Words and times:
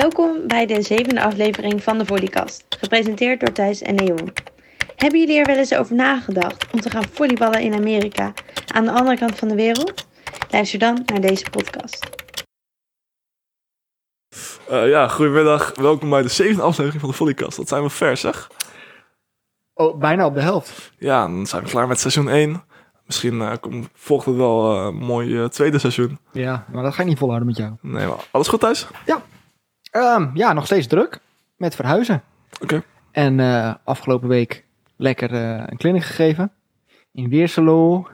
Welkom 0.00 0.46
bij 0.46 0.66
de 0.66 0.82
zevende 0.82 1.22
aflevering 1.22 1.82
van 1.82 1.98
de 1.98 2.06
Volleycast, 2.06 2.64
gepresenteerd 2.68 3.40
door 3.40 3.52
Thijs 3.52 3.82
en 3.82 3.94
Leon. 3.94 4.32
Hebben 4.96 5.20
jullie 5.20 5.38
er 5.38 5.46
wel 5.46 5.56
eens 5.56 5.74
over 5.74 5.94
nagedacht 5.94 6.66
om 6.72 6.80
te 6.80 6.90
gaan 6.90 7.04
volleyballen 7.12 7.60
in 7.60 7.74
Amerika, 7.74 8.32
aan 8.74 8.84
de 8.84 8.90
andere 8.90 9.18
kant 9.18 9.38
van 9.38 9.48
de 9.48 9.54
wereld? 9.54 10.06
Luister 10.50 10.78
dan 10.78 11.02
naar 11.06 11.20
deze 11.20 11.50
podcast. 11.50 12.08
Uh, 14.70 14.88
ja, 14.88 15.08
goedemiddag. 15.08 15.72
Welkom 15.74 16.10
bij 16.10 16.22
de 16.22 16.28
zevende 16.28 16.62
aflevering 16.62 17.00
van 17.00 17.10
de 17.10 17.16
Volleycast. 17.16 17.56
Dat 17.56 17.68
zijn 17.68 17.82
we 17.82 17.90
vers, 17.90 18.20
zeg. 18.20 18.50
Oh, 19.74 19.98
bijna 19.98 20.26
op 20.26 20.34
de 20.34 20.40
helft. 20.42 20.92
Ja, 20.98 21.26
dan 21.26 21.46
zijn 21.46 21.62
we 21.62 21.70
klaar 21.70 21.88
met 21.88 22.00
seizoen 22.00 22.28
1. 22.28 22.64
Misschien 23.06 23.34
uh, 23.34 23.52
komt, 23.60 23.88
volgt 23.92 24.26
het 24.26 24.36
wel 24.36 24.74
uh, 24.74 24.84
een 24.84 24.96
mooi 24.96 25.48
tweede 25.48 25.78
seizoen. 25.78 26.18
Ja, 26.32 26.66
maar 26.72 26.82
dat 26.82 26.94
ga 26.94 27.02
ik 27.02 27.08
niet 27.08 27.18
volhouden 27.18 27.48
met 27.48 27.56
jou. 27.56 27.72
Nee, 27.80 28.06
maar 28.06 28.18
alles 28.30 28.48
goed 28.48 28.60
thuis? 28.60 28.86
Ja. 29.06 29.22
Um, 29.96 30.30
ja, 30.34 30.52
nog 30.52 30.66
steeds 30.66 30.86
druk 30.86 31.20
met 31.56 31.74
verhuizen. 31.74 32.22
Oké. 32.60 32.64
Okay. 32.64 32.82
En 33.10 33.38
uh, 33.38 33.74
afgelopen 33.84 34.28
week 34.28 34.64
lekker 34.96 35.32
uh, 35.32 35.62
een 35.66 35.76
clinic 35.76 36.02
gegeven. 36.02 36.52
In 37.12 37.28
Weerselo. 37.28 38.08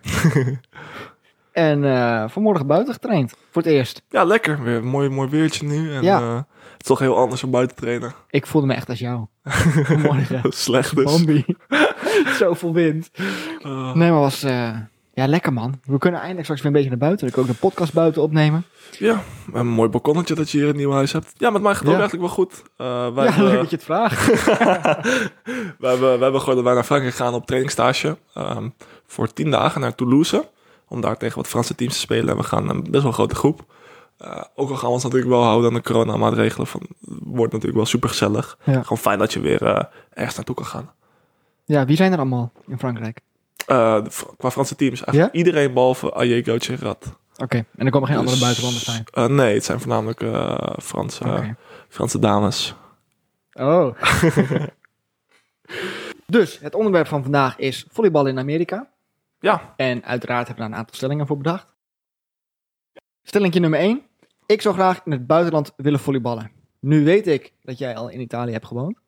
en 1.52 1.82
uh, 1.82 2.28
vanmorgen 2.28 2.66
buiten 2.66 2.92
getraind. 2.92 3.34
Voor 3.50 3.62
het 3.62 3.70
eerst. 3.70 4.02
Ja, 4.08 4.24
lekker. 4.24 4.62
Weer 4.62 4.76
een 4.76 4.84
mooi, 4.84 5.08
mooi 5.08 5.28
weertje 5.28 5.66
nu. 5.66 5.94
En, 5.94 6.02
ja. 6.02 6.36
het 6.36 6.80
is 6.80 6.86
toch 6.86 6.98
heel 6.98 7.16
anders 7.16 7.44
om 7.44 7.50
buiten 7.50 7.76
te 7.76 7.82
trainen. 7.82 8.12
Ik 8.30 8.46
voelde 8.46 8.66
me 8.66 8.74
echt 8.74 8.88
als 8.88 8.98
jou. 8.98 9.26
Vanmorgen. 9.84 10.40
Slecht 10.52 10.96
dus. 10.96 11.04
Bambi. 11.04 11.44
Zoveel 12.38 12.72
wind. 12.72 13.10
Nee, 13.94 14.10
maar 14.10 14.12
was... 14.12 14.44
Ja, 15.14 15.26
lekker 15.26 15.52
man. 15.52 15.80
We 15.84 15.98
kunnen 15.98 16.18
eindelijk 16.18 16.44
straks 16.44 16.62
weer 16.62 16.70
een 16.70 16.76
beetje 16.76 16.90
naar 16.90 17.08
buiten. 17.08 17.28
Ik 17.28 17.38
ook 17.38 17.46
de 17.46 17.54
podcast 17.54 17.92
buiten 17.92 18.22
opnemen. 18.22 18.64
Ja, 18.98 19.22
een 19.52 19.66
mooi 19.66 19.88
balkonnetje 19.88 20.34
dat 20.34 20.50
je 20.50 20.56
hier 20.56 20.66
in 20.66 20.72
het 20.72 20.78
nieuwe 20.78 20.94
huis 20.94 21.12
hebt. 21.12 21.32
Ja, 21.36 21.50
met 21.50 21.62
mij 21.62 21.74
gaat 21.74 21.80
het 21.80 21.90
ja. 21.90 21.94
ook 21.94 22.00
eigenlijk 22.00 22.34
wel 22.34 22.44
goed. 22.44 22.62
Uh, 22.78 23.14
wij 23.14 23.24
ja, 23.24 23.30
hebben, 23.30 23.52
leuk 23.52 23.60
dat 23.60 23.70
je 23.70 23.76
het 23.76 23.84
vraagt. 23.84 24.26
we, 25.80 25.86
hebben, 25.86 26.18
we 26.18 26.22
hebben 26.22 26.40
gewoon 26.40 26.64
wij 26.64 26.74
naar 26.74 26.84
Frankrijk 26.84 27.14
gegaan 27.14 27.34
op 27.34 27.46
trainingstage. 27.46 28.18
Um, 28.36 28.74
voor 29.06 29.32
tien 29.32 29.50
dagen 29.50 29.80
naar 29.80 29.94
Toulouse. 29.94 30.50
Om 30.88 31.00
daar 31.00 31.16
tegen 31.16 31.36
wat 31.36 31.48
Franse 31.48 31.74
teams 31.74 31.94
te 31.94 32.00
spelen. 32.00 32.28
En 32.28 32.36
we 32.36 32.42
gaan 32.42 32.68
een 32.68 32.82
best 32.82 32.92
wel 32.92 33.04
een 33.04 33.12
grote 33.12 33.34
groep. 33.34 33.64
Uh, 34.22 34.42
ook 34.54 34.70
al 34.70 34.76
gaan 34.76 34.88
we 34.88 34.94
ons 34.94 35.02
natuurlijk 35.02 35.30
wel 35.30 35.42
houden 35.42 35.68
aan 35.68 35.76
de 35.76 35.82
coronamaatregelen. 35.82 36.66
Van, 36.66 36.80
wordt 37.22 37.52
natuurlijk 37.52 37.78
wel 37.78 37.86
super 37.86 38.08
gezellig. 38.08 38.58
Ja. 38.64 38.82
Gewoon 38.82 38.98
fijn 38.98 39.18
dat 39.18 39.32
je 39.32 39.40
weer 39.40 39.62
uh, 39.62 39.82
ergens 40.10 40.36
naartoe 40.36 40.54
kan 40.54 40.66
gaan. 40.66 40.90
Ja, 41.64 41.84
wie 41.84 41.96
zijn 41.96 42.12
er 42.12 42.18
allemaal 42.18 42.52
in 42.66 42.78
Frankrijk? 42.78 43.20
Uh, 43.66 44.04
qua 44.36 44.50
Franse 44.50 44.76
teams. 44.76 45.04
Eigenlijk 45.04 45.34
iedereen 45.34 45.72
behalve 45.72 46.14
Aje 46.14 46.58
Rat. 46.80 47.20
Oké, 47.32 47.42
okay. 47.42 47.64
en 47.76 47.86
er 47.86 47.92
komen 47.92 48.08
geen 48.08 48.16
dus, 48.16 48.26
andere 48.26 48.44
buitenlanders 48.44 48.84
bij? 48.84 49.24
Uh, 49.24 49.30
nee, 49.30 49.54
het 49.54 49.64
zijn 49.64 49.80
voornamelijk 49.80 50.22
uh, 50.22 50.56
Franse, 50.82 51.24
okay. 51.24 51.54
Franse 51.88 52.18
dames. 52.18 52.74
Oh. 53.52 53.96
dus, 56.26 56.58
het 56.60 56.74
onderwerp 56.74 57.06
van 57.06 57.22
vandaag 57.22 57.58
is 57.58 57.86
volleybal 57.90 58.26
in 58.26 58.38
Amerika. 58.38 58.90
Ja. 59.40 59.74
En 59.76 60.04
uiteraard 60.04 60.46
hebben 60.46 60.64
we 60.64 60.70
daar 60.70 60.70
een 60.70 60.84
aantal 60.84 60.96
stellingen 60.96 61.26
voor 61.26 61.36
bedacht. 61.36 61.74
Stelling 63.22 63.54
nummer 63.54 63.78
1. 63.78 64.02
Ik 64.46 64.62
zou 64.62 64.74
graag 64.74 65.00
in 65.04 65.12
het 65.12 65.26
buitenland 65.26 65.72
willen 65.76 66.00
volleyballen. 66.00 66.50
Nu 66.80 67.04
weet 67.04 67.26
ik 67.26 67.52
dat 67.62 67.78
jij 67.78 67.96
al 67.96 68.08
in 68.08 68.20
Italië 68.20 68.52
hebt 68.52 68.66
gewoond. 68.66 69.01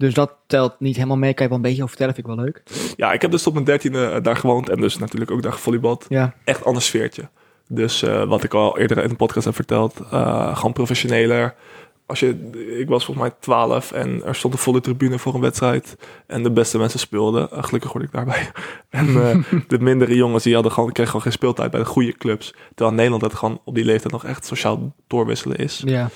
Dus 0.00 0.14
dat 0.14 0.32
telt 0.46 0.74
niet 0.78 0.96
helemaal 0.96 1.16
mee. 1.16 1.34
Kan 1.34 1.42
je 1.42 1.48
wel 1.48 1.58
een 1.58 1.68
beetje 1.68 1.82
over 1.82 1.96
vertellen? 1.96 2.14
Vind 2.14 2.26
ik 2.26 2.34
wel 2.34 2.44
leuk. 2.44 2.62
Ja, 2.96 3.12
ik 3.12 3.22
heb 3.22 3.30
dus 3.30 3.42
tot 3.42 3.52
mijn 3.52 3.64
dertiende 3.64 4.06
eh, 4.06 4.22
daar 4.22 4.36
gewoond. 4.36 4.68
En 4.68 4.80
dus 4.80 4.98
natuurlijk 4.98 5.30
ook 5.30 5.42
daar 5.42 5.52
gevolleybald. 5.52 6.06
Ja. 6.08 6.34
Echt 6.44 6.64
ander 6.64 6.82
sfeertje. 6.82 7.28
Dus 7.68 8.02
uh, 8.02 8.24
wat 8.24 8.44
ik 8.44 8.54
al 8.54 8.78
eerder 8.78 9.02
in 9.02 9.08
de 9.08 9.14
podcast 9.14 9.44
heb 9.44 9.54
verteld. 9.54 10.00
Uh, 10.12 10.56
gewoon 10.56 10.72
professioneler. 10.72 11.54
Als 12.06 12.20
je, 12.20 12.50
ik 12.78 12.88
was 12.88 13.04
volgens 13.04 13.26
mij 13.26 13.36
12 13.40 13.92
en 13.92 14.24
er 14.24 14.34
stond 14.34 14.54
een 14.54 14.60
volle 14.60 14.80
tribune 14.80 15.18
voor 15.18 15.34
een 15.34 15.40
wedstrijd. 15.40 15.96
En 16.26 16.42
de 16.42 16.50
beste 16.50 16.78
mensen 16.78 16.98
speelden. 16.98 17.48
Uh, 17.52 17.62
gelukkig 17.62 17.92
word 17.92 18.04
ik 18.04 18.12
daarbij. 18.12 18.50
en 18.90 19.06
de 19.68 19.78
mindere 19.78 20.14
jongens 20.14 20.44
die 20.44 20.54
hadden 20.54 20.72
gewoon, 20.72 20.92
kregen 20.92 21.10
gewoon 21.10 21.26
geen 21.26 21.38
speeltijd 21.38 21.70
bij 21.70 21.80
de 21.80 21.86
goede 21.86 22.12
clubs. 22.12 22.54
Terwijl 22.74 22.96
Nederland 22.96 23.22
het 23.22 23.34
gewoon 23.34 23.60
op 23.64 23.74
die 23.74 23.84
leeftijd 23.84 24.12
nog 24.12 24.24
echt 24.24 24.46
sociaal 24.46 24.94
doorwisselen 25.06 25.56
is. 25.56 25.82
Ja. 25.84 26.10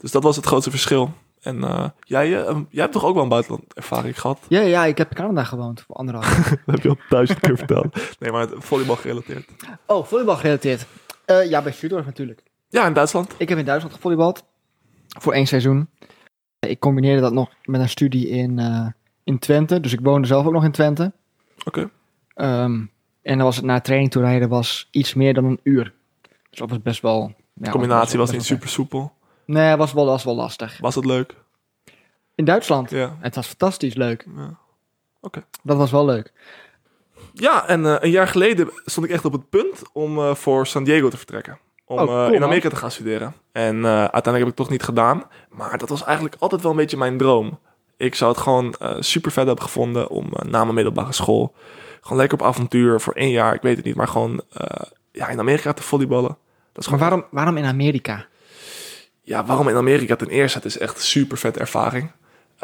Dus 0.00 0.10
dat 0.10 0.22
was 0.22 0.36
het 0.36 0.46
grootste 0.46 0.70
verschil. 0.70 1.12
En 1.40 1.56
uh, 1.56 1.88
jij, 2.04 2.28
uh, 2.28 2.58
jij 2.68 2.82
hebt 2.82 2.92
toch 2.92 3.04
ook 3.04 3.14
wel 3.14 3.22
een 3.22 3.28
buitenland 3.28 3.74
ervaring 3.74 4.20
gehad? 4.20 4.38
Ja, 4.48 4.60
ja, 4.60 4.84
ik 4.84 4.98
heb 4.98 5.10
in 5.10 5.16
Canada 5.16 5.44
gewoond 5.44 5.80
voor 5.80 5.96
anderhalf 5.96 6.34
dat 6.66 6.74
heb 6.74 6.82
je 6.82 6.88
al 6.88 6.98
duizend 7.08 7.40
keer 7.40 7.56
verteld. 7.56 8.16
Nee, 8.18 8.32
maar 8.32 8.48
volleybal 8.52 8.96
gerelateerd. 8.96 9.50
Oh, 9.86 10.06
volleybal 10.06 10.36
gerelateerd. 10.36 10.86
Uh, 11.26 11.50
ja, 11.50 11.62
bij 11.62 11.72
Stuttgart 11.72 12.06
natuurlijk. 12.06 12.42
Ja, 12.68 12.86
in 12.86 12.92
Duitsland. 12.92 13.34
Ik 13.38 13.48
heb 13.48 13.58
in 13.58 13.64
Duitsland 13.64 13.94
gevolleybald. 13.94 14.44
Voor 15.18 15.32
één 15.32 15.46
seizoen. 15.46 15.88
Ik 16.58 16.80
combineerde 16.80 17.20
dat 17.20 17.32
nog 17.32 17.50
met 17.64 17.80
een 17.80 17.88
studie 17.88 18.28
in, 18.28 18.60
in 19.24 19.38
Twente. 19.38 19.80
Dus 19.80 19.92
ik 19.92 20.00
woonde 20.02 20.26
zelf 20.26 20.46
ook 20.46 20.52
nog 20.52 20.64
in 20.64 20.72
Twente. 20.72 21.12
Oké. 21.64 21.88
Okay. 22.34 22.62
Um, 22.64 22.90
en 23.22 23.36
dan 23.36 23.46
was 23.46 23.56
het 23.56 23.64
naar 23.64 23.82
training 23.82 24.10
toe 24.10 24.22
rijden 24.22 24.48
was 24.48 24.88
iets 24.90 25.14
meer 25.14 25.34
dan 25.34 25.44
een 25.44 25.60
uur. 25.62 25.92
Dus 26.50 26.58
dat 26.58 26.68
was 26.68 26.82
best 26.82 27.02
wel... 27.02 27.34
Ja, 27.54 27.64
de 27.64 27.70
combinatie 27.70 28.18
was, 28.18 28.26
was 28.26 28.36
niet 28.36 28.46
super 28.46 28.68
soepel. 28.68 29.12
Nee, 29.50 29.76
was 29.76 29.92
wel, 29.92 30.06
was 30.06 30.24
wel 30.24 30.34
lastig. 30.34 30.78
Was 30.80 30.94
het 30.94 31.04
leuk? 31.04 31.34
In 32.34 32.44
Duitsland? 32.44 32.90
Ja. 32.90 33.16
Het 33.20 33.34
was 33.34 33.46
fantastisch 33.46 33.94
leuk. 33.94 34.26
Ja. 34.36 34.58
Oké. 35.20 35.44
Dat 35.62 35.76
was 35.76 35.90
wel 35.90 36.04
leuk. 36.04 36.32
Ja, 37.32 37.66
en 37.66 37.80
uh, 37.80 37.96
een 38.00 38.10
jaar 38.10 38.28
geleden 38.28 38.70
stond 38.84 39.06
ik 39.06 39.12
echt 39.12 39.24
op 39.24 39.32
het 39.32 39.48
punt 39.50 39.82
om 39.92 40.18
uh, 40.18 40.34
voor 40.34 40.66
San 40.66 40.84
Diego 40.84 41.08
te 41.08 41.16
vertrekken. 41.16 41.58
Om 41.84 41.98
oh, 41.98 42.04
cool, 42.04 42.28
uh, 42.28 42.34
in 42.34 42.42
Amerika 42.42 42.66
man. 42.66 42.74
te 42.74 42.80
gaan 42.80 42.90
studeren. 42.90 43.34
En 43.52 43.86
uiteindelijk 43.86 44.24
heb 44.24 44.40
ik 44.40 44.46
het 44.46 44.56
toch 44.56 44.70
niet 44.70 44.82
gedaan. 44.82 45.24
Maar 45.48 45.78
dat 45.78 45.88
was 45.88 46.04
eigenlijk 46.04 46.36
altijd 46.38 46.62
wel 46.62 46.70
een 46.70 46.76
beetje 46.76 46.96
mijn 46.96 47.18
droom. 47.18 47.58
Ik 47.96 48.14
zou 48.14 48.32
het 48.32 48.40
gewoon 48.40 48.74
super 48.98 49.30
vet 49.30 49.46
hebben 49.46 49.64
gevonden 49.64 50.08
om 50.08 50.26
na 50.30 50.62
mijn 50.62 50.74
middelbare 50.74 51.12
school... 51.12 51.54
gewoon 52.00 52.18
lekker 52.18 52.38
op 52.40 52.46
avontuur 52.46 53.00
voor 53.00 53.12
één 53.12 53.30
jaar, 53.30 53.54
ik 53.54 53.62
weet 53.62 53.76
het 53.76 53.84
niet... 53.84 53.94
maar 53.94 54.08
gewoon 54.08 54.42
ja, 55.12 55.28
in 55.28 55.38
Amerika 55.38 55.72
te 55.72 55.82
volleyballen. 55.82 56.36
Dat 56.72 56.82
is 56.82 56.84
gewoon... 56.84 57.00
Maar 57.00 57.10
waarom, 57.10 57.28
waarom 57.30 57.56
in 57.56 57.64
Amerika? 57.64 58.26
Ja, 59.30 59.44
waarom 59.44 59.68
in 59.68 59.76
Amerika 59.76 60.16
ten 60.16 60.28
eerste? 60.28 60.58
Het 60.58 60.66
is 60.66 60.78
echt 60.78 61.02
super 61.02 61.38
vet 61.38 61.56
ervaring. 61.56 62.10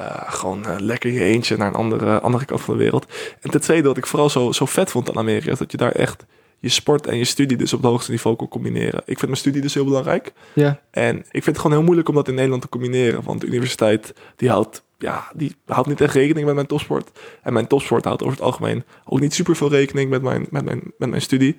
Uh, 0.00 0.06
gewoon 0.26 0.64
uh, 0.66 0.74
lekker 0.78 1.10
je 1.10 1.20
eentje 1.20 1.56
naar 1.56 1.68
een 1.68 1.74
andere, 1.74 2.20
andere 2.20 2.44
kant 2.44 2.60
van 2.60 2.76
de 2.76 2.82
wereld. 2.82 3.06
En 3.40 3.50
ten 3.50 3.60
tweede, 3.60 3.88
wat 3.88 3.96
ik 3.96 4.06
vooral 4.06 4.30
zo, 4.30 4.52
zo 4.52 4.64
vet 4.64 4.90
vond 4.90 5.08
aan 5.08 5.18
Amerika, 5.18 5.50
is 5.50 5.58
dat 5.58 5.70
je 5.70 5.76
daar 5.76 5.92
echt 5.92 6.26
je 6.58 6.68
sport 6.68 7.06
en 7.06 7.16
je 7.16 7.24
studie 7.24 7.56
dus 7.56 7.72
op 7.72 7.82
het 7.82 7.90
hoogste 7.90 8.10
niveau 8.10 8.36
kon 8.36 8.48
combineren. 8.48 9.00
Ik 9.00 9.18
vind 9.18 9.20
mijn 9.20 9.36
studie 9.36 9.60
dus 9.60 9.74
heel 9.74 9.84
belangrijk. 9.84 10.32
Ja. 10.52 10.80
En 10.90 11.18
ik 11.18 11.42
vind 11.42 11.46
het 11.46 11.58
gewoon 11.58 11.72
heel 11.72 11.82
moeilijk 11.84 12.08
om 12.08 12.14
dat 12.14 12.28
in 12.28 12.34
Nederland 12.34 12.62
te 12.62 12.68
combineren. 12.68 13.22
Want 13.22 13.40
de 13.40 13.46
universiteit, 13.46 14.14
die 14.36 14.50
houdt, 14.50 14.82
ja, 14.98 15.30
die 15.34 15.56
houdt 15.66 15.88
niet 15.88 16.00
echt 16.00 16.14
rekening 16.14 16.46
met 16.46 16.54
mijn 16.54 16.66
topsport. 16.66 17.10
En 17.42 17.52
mijn 17.52 17.66
topsport 17.66 18.04
houdt 18.04 18.22
over 18.22 18.34
het 18.34 18.44
algemeen 18.44 18.84
ook 19.04 19.20
niet 19.20 19.34
super 19.34 19.56
veel 19.56 19.70
rekening 19.70 20.10
met 20.10 20.22
mijn, 20.22 20.46
met 20.50 20.64
mijn, 20.64 20.82
met 20.98 21.08
mijn 21.08 21.22
studie. 21.22 21.56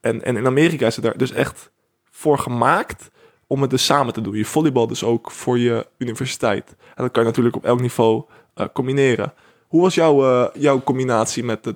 En, 0.00 0.24
en 0.24 0.36
in 0.36 0.46
Amerika 0.46 0.86
is 0.86 0.96
het 0.96 1.04
daar 1.04 1.16
dus 1.16 1.32
echt 1.32 1.70
voor 2.10 2.38
gemaakt 2.38 3.10
om 3.46 3.60
het 3.60 3.70
dus 3.70 3.84
samen 3.84 4.12
te 4.12 4.20
doen. 4.20 4.36
Je 4.36 4.44
volleybal 4.44 4.86
dus 4.86 5.04
ook 5.04 5.30
voor 5.30 5.58
je 5.58 5.86
universiteit. 5.98 6.76
En 6.94 7.02
dat 7.02 7.10
kan 7.10 7.22
je 7.22 7.28
natuurlijk 7.28 7.56
op 7.56 7.64
elk 7.64 7.80
niveau 7.80 8.24
uh, 8.54 8.66
combineren. 8.72 9.32
Hoe 9.66 9.82
was 9.82 9.94
jouw, 9.94 10.22
uh, 10.22 10.48
jouw 10.54 10.82
combinatie 10.82 11.44
met 11.44 11.66
uh, 11.66 11.72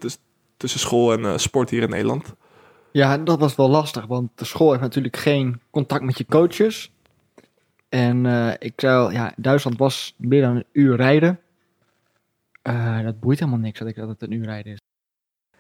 tussen 0.56 0.80
school 0.80 1.12
en 1.12 1.41
sport 1.41 1.70
hier 1.70 1.82
in 1.82 1.91
Nederland? 1.91 2.34
Ja, 2.92 3.19
dat 3.19 3.38
was 3.38 3.56
wel 3.56 3.70
lastig, 3.70 4.06
want 4.06 4.30
de 4.34 4.44
school 4.44 4.70
heeft 4.70 4.82
natuurlijk 4.82 5.16
geen 5.16 5.60
contact 5.70 6.03
met 6.03 6.19
je 6.19 6.26
coaches. 6.26 6.92
En 7.88 8.26
ik 8.59 8.72
zou, 8.76 9.12
ja, 9.12 9.32
Duitsland 9.36 9.78
was 9.78 10.14
meer 10.16 10.42
dan 10.42 10.56
een 10.56 10.64
uur 10.72 10.97
rijden. 10.97 11.41
dat 13.03 13.21
boeit 13.21 13.39
helemaal 13.39 13.60
niks 13.60 13.78
dat, 13.78 13.89
ik, 13.89 13.97
dat 13.97 14.09
het 14.09 14.22
een 14.22 14.33
uur 14.33 14.45
rijden 14.45 14.72
is. 14.72 14.78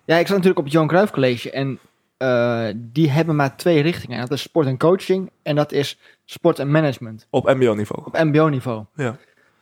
Ja, 0.04 0.16
ik 0.16 0.26
zat 0.26 0.36
natuurlijk 0.36 0.58
op 0.58 0.64
het 0.64 0.72
Johan 0.72 0.88
Cruijff 0.88 1.12
College 1.12 1.50
en 1.50 1.78
uh, 2.22 2.66
die 2.76 3.10
hebben 3.10 3.36
maar 3.36 3.56
twee 3.56 3.82
richtingen. 3.82 4.20
Dat 4.20 4.30
is 4.30 4.42
sport 4.42 4.66
en 4.66 4.78
coaching 4.78 5.30
en 5.42 5.56
dat 5.56 5.72
is 5.72 5.98
sport 6.24 6.58
en 6.58 6.70
management. 6.70 7.26
Op 7.30 7.54
mbo-niveau? 7.54 8.06
Op 8.06 8.18
mbo-niveau. 8.22 8.84
Ja. 8.94 9.04
Ja, 9.04 9.16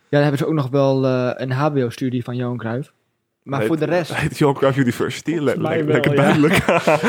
dan 0.08 0.20
hebben 0.20 0.38
ze 0.38 0.46
ook 0.46 0.54
nog 0.54 0.68
wel 0.68 1.04
uh, 1.04 1.30
een 1.34 1.52
hbo-studie 1.52 2.24
van 2.24 2.36
Johan 2.36 2.56
Cruijff. 2.56 2.92
Maar 3.42 3.58
heet, 3.58 3.68
voor 3.68 3.78
de 3.78 3.84
rest... 3.84 4.14
heet 4.14 4.38
Johan 4.38 4.54
Cruijff 4.54 4.78
University, 4.78 5.34
le 5.34 5.40
le 5.40 5.62
wel, 5.62 5.82
lekker 5.84 6.14
ja. 6.14 6.16
duidelijk. 6.16 6.64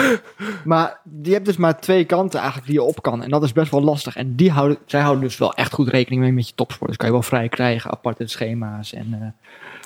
maar 0.65 0.99
die 1.03 1.33
hebt 1.33 1.45
dus 1.45 1.57
maar 1.57 1.79
twee 1.79 2.05
kanten 2.05 2.39
eigenlijk 2.39 2.71
die 2.71 2.79
je 2.79 2.85
op 2.85 3.01
kan. 3.01 3.23
En 3.23 3.29
dat 3.29 3.43
is 3.43 3.51
best 3.51 3.71
wel 3.71 3.81
lastig. 3.81 4.15
En 4.15 4.35
die 4.35 4.51
houden, 4.51 4.77
zij 4.85 5.01
houden 5.01 5.23
dus 5.23 5.37
wel 5.37 5.53
echt 5.53 5.73
goed 5.73 5.87
rekening 5.87 6.21
mee 6.21 6.31
met 6.31 6.47
je 6.47 6.55
topsport. 6.55 6.89
Dus 6.89 6.97
kan 6.97 7.07
je 7.07 7.13
wel 7.13 7.21
vrij 7.21 7.49
krijgen, 7.49 7.91
aparte 7.91 8.27
schema's. 8.27 8.93
En, 8.93 9.07
uh, 9.07 9.19
ja, 9.19 9.31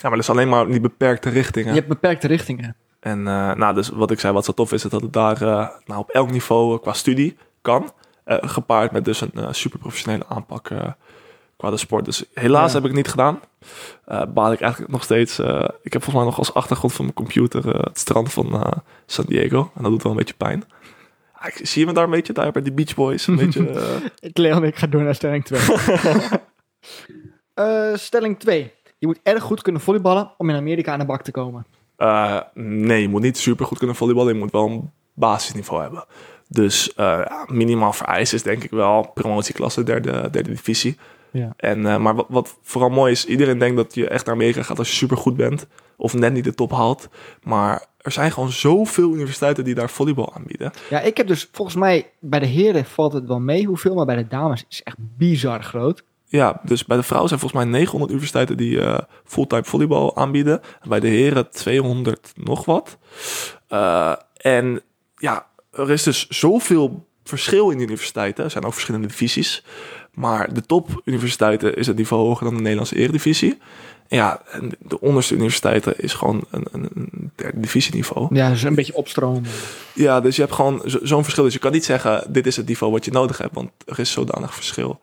maar 0.02 0.12
dat 0.12 0.20
is 0.20 0.30
alleen 0.30 0.50
maar 0.50 0.68
die 0.68 0.80
beperkte 0.80 1.30
richtingen. 1.30 1.70
Je 1.70 1.80
hebt 1.80 1.88
beperkte 1.88 2.28
richtingen. 2.28 2.76
En 3.04 3.20
uh, 3.20 3.54
nou, 3.54 3.74
dus 3.74 3.90
wat 3.90 4.12
ik 4.12 4.20
zei, 4.20 4.34
wat 4.34 4.46
zo 4.46 4.52
tof 4.52 4.72
is, 4.72 4.84
is 4.84 4.92
dat 4.92 5.02
het 5.02 5.14
daar 5.14 5.42
uh, 5.42 5.68
nou, 5.86 6.00
op 6.00 6.10
elk 6.10 6.32
niveau 6.32 6.80
qua 6.80 6.94
studie 6.94 7.38
kan. 7.62 7.92
Uh, 8.26 8.38
gepaard 8.42 8.92
met 8.92 9.06
dus 9.06 9.22
een 9.22 9.56
super 9.56 9.80
professionele 9.80 10.26
aanpak 10.28 10.72
qua 11.58 11.70
de 11.70 11.78
sport. 11.78 12.06
Dus 12.06 12.26
helaas 12.34 12.68
ja. 12.68 12.74
heb 12.74 12.84
ik 12.84 12.90
het 12.90 12.98
niet 12.98 13.08
gedaan. 13.08 13.40
baal 14.34 14.52
ik 14.52 14.62
eigenlijk 14.62 14.92
nog 14.92 15.04
steeds. 15.04 15.40
ik 15.82 15.94
heb 15.94 16.04
volgens 16.04 16.14
mij 16.16 16.24
nog 16.24 16.38
als 16.38 16.54
achtergrond 16.54 16.94
van 16.94 17.06
mijn 17.06 17.18
computer 17.18 17.68
het 17.68 18.00
strand 18.00 18.34
van 18.34 18.74
San 19.06 19.26
Diego. 19.28 19.72
En 19.76 19.82
dat 19.84 19.92
doet 19.92 20.04
wel 20.04 20.12
een 20.12 20.18
beetje 20.18 20.34
pijn. 20.34 20.64
Ik 21.46 21.68
zie 21.68 21.82
je 21.82 21.88
me 21.88 21.94
daar 21.94 22.04
een 22.04 22.10
beetje 22.10 22.34
daar 22.34 22.52
bij 22.52 22.62
die 22.62 22.72
Beach 22.72 22.96
Boys. 22.96 23.28
Een 23.28 23.36
beetje, 23.36 23.72
ik 24.20 24.38
Leon, 24.38 24.64
ik 24.64 24.76
ga 24.76 24.88
door 24.88 25.04
naar 25.04 25.16
stelling 25.16 25.46
2. 25.46 25.62
Eh, 27.54 27.96
stelling 27.96 28.40
2. 28.40 28.72
Je 28.98 29.08
moet 29.08 29.20
erg 29.24 29.44
goed 29.44 29.62
kunnen 29.62 29.82
volleyballen 29.82 30.32
om 30.38 30.50
in 30.50 30.56
Amerika 30.56 30.92
aan 30.92 31.00
de 31.00 31.06
bak 31.06 31.22
te 31.22 31.32
komen. 31.32 31.66
Eh, 32.04 32.40
nee, 32.54 33.02
je 33.02 33.10
moet 33.10 33.22
niet 33.22 33.38
super 33.38 33.66
goed 33.66 33.78
kunnen 33.78 33.96
volleyballen. 33.96 34.34
Je 34.34 34.40
moet 34.40 34.52
wel 34.52 34.68
een 34.68 34.92
basisniveau 35.14 35.82
hebben. 35.82 36.06
Dus 36.48 36.94
eh, 36.94 37.22
minimaal 37.48 37.94
vereist 37.94 38.34
is 38.34 38.44
denk 38.44 38.64
ik 38.64 38.72
wel 38.72 39.12
promotieklasse 39.14 39.84
derde, 39.84 40.12
derde 40.12 40.50
divisie. 40.50 40.98
Ja. 41.32 41.54
En, 41.58 41.86
eh, 41.86 41.98
maar 41.98 42.16
wat, 42.16 42.26
wat 42.30 42.58
vooral 42.62 42.90
mooi 42.90 43.12
is, 43.12 43.26
iedereen 43.26 43.58
denkt 43.58 43.76
dat 43.76 43.96
je 43.96 44.08
echt 44.08 44.26
naar 44.26 44.36
Amerika 44.36 44.64
gaat 44.64 44.80
als 44.80 44.90
je 44.90 44.96
super 44.96 45.18
goed 45.18 45.36
bent. 45.36 45.68
Of 45.98 46.14
net 46.14 46.34
niet 46.34 46.44
de 46.44 46.54
top 46.54 46.72
haalt. 46.72 47.10
Maar 47.44 47.86
er 47.98 48.12
zijn 48.12 48.32
gewoon 48.32 48.52
zoveel 48.52 49.14
universiteiten 49.14 49.64
die 49.64 49.76
daar 49.76 49.90
volleybal 49.90 50.34
aanbieden. 50.34 50.72
Ja, 50.90 51.00
ik 51.00 51.18
heb 51.18 51.28
dus 51.28 51.50
volgens 51.52 51.78
mij 51.78 52.12
bij 52.20 52.40
de 52.40 52.46
heren 52.46 52.86
valt 52.86 53.14
het 53.14 53.26
wel 53.28 53.40
mee 53.40 53.66
hoeveel, 53.66 53.96
maar 53.96 54.06
bij 54.06 54.16
de 54.16 54.28
dames 54.28 54.66
is 54.70 54.78
het 54.78 54.88
echt 54.88 54.98
bizar 55.00 55.64
groot. 55.64 56.04
Ja, 56.34 56.62
dus 56.64 56.86
bij 56.86 56.98
de 56.98 57.04
vrouwen 57.04 57.30
zijn 57.30 57.40
volgens 57.40 57.64
mij 57.64 57.72
900 57.72 58.12
universiteiten 58.12 58.58
die 58.58 58.82
eh, 58.82 58.98
fulltime 59.24 59.64
volleybal 59.64 60.16
aanbieden. 60.18 60.62
En 60.82 60.90
bij 60.90 61.00
de 61.00 61.08
heren 61.08 61.50
200 61.50 62.32
nog 62.36 62.66
wat. 62.66 62.98
Eh, 63.68 64.14
en 64.38 64.82
ja, 65.18 65.48
er 65.72 65.92
is 65.92 66.04
dus 66.04 66.28
zoveel 66.28 67.08
verschil 67.24 67.70
in 67.70 67.78
de 67.78 67.84
universiteiten. 67.84 68.44
Er 68.44 68.52
zijn 68.52 68.64
ook 68.64 68.74
verschillende 68.74 69.08
divisies. 69.08 69.64
Maar 70.14 70.54
de 70.54 70.62
topuniversiteiten 70.62 71.76
is 71.76 71.88
het 71.88 71.98
niveau 71.98 72.24
hoger 72.24 72.46
dan 72.46 72.56
de 72.56 72.62
Nederlandse 72.62 72.96
eredivisie. 72.96 73.58
Ja, 74.08 74.42
en 74.52 74.72
de 74.80 75.00
onderste 75.00 75.34
universiteiten 75.34 76.00
is 76.00 76.14
gewoon 76.14 76.44
een, 76.50 76.68
een 76.72 77.10
derde 77.44 77.60
divisieniveau. 77.60 78.36
Ja, 78.36 78.50
dus 78.50 78.64
een 78.64 78.76
beetje 78.76 78.96
opstromen. 78.96 79.44
Ja, 79.94 80.22
dus 80.22 80.36
je 80.36 80.42
hebt 80.42 80.54
gewoon 80.54 80.82
zo- 80.86 81.00
zo'n 81.02 81.22
verschil. 81.24 81.44
Dus 81.44 81.54
je 81.54 81.60
kan 81.60 81.72
niet 81.72 81.86
zeggen, 81.86 82.34
dit 82.34 82.46
is 82.48 82.56
het 82.56 82.68
niveau 82.68 82.92
wat 82.94 83.06
je 83.06 83.12
nodig 83.12 83.38
hebt. 83.38 83.54
Want 83.56 83.70
er 83.86 84.00
is 84.00 84.12
zodanig 84.12 84.54
verschil. 84.56 85.00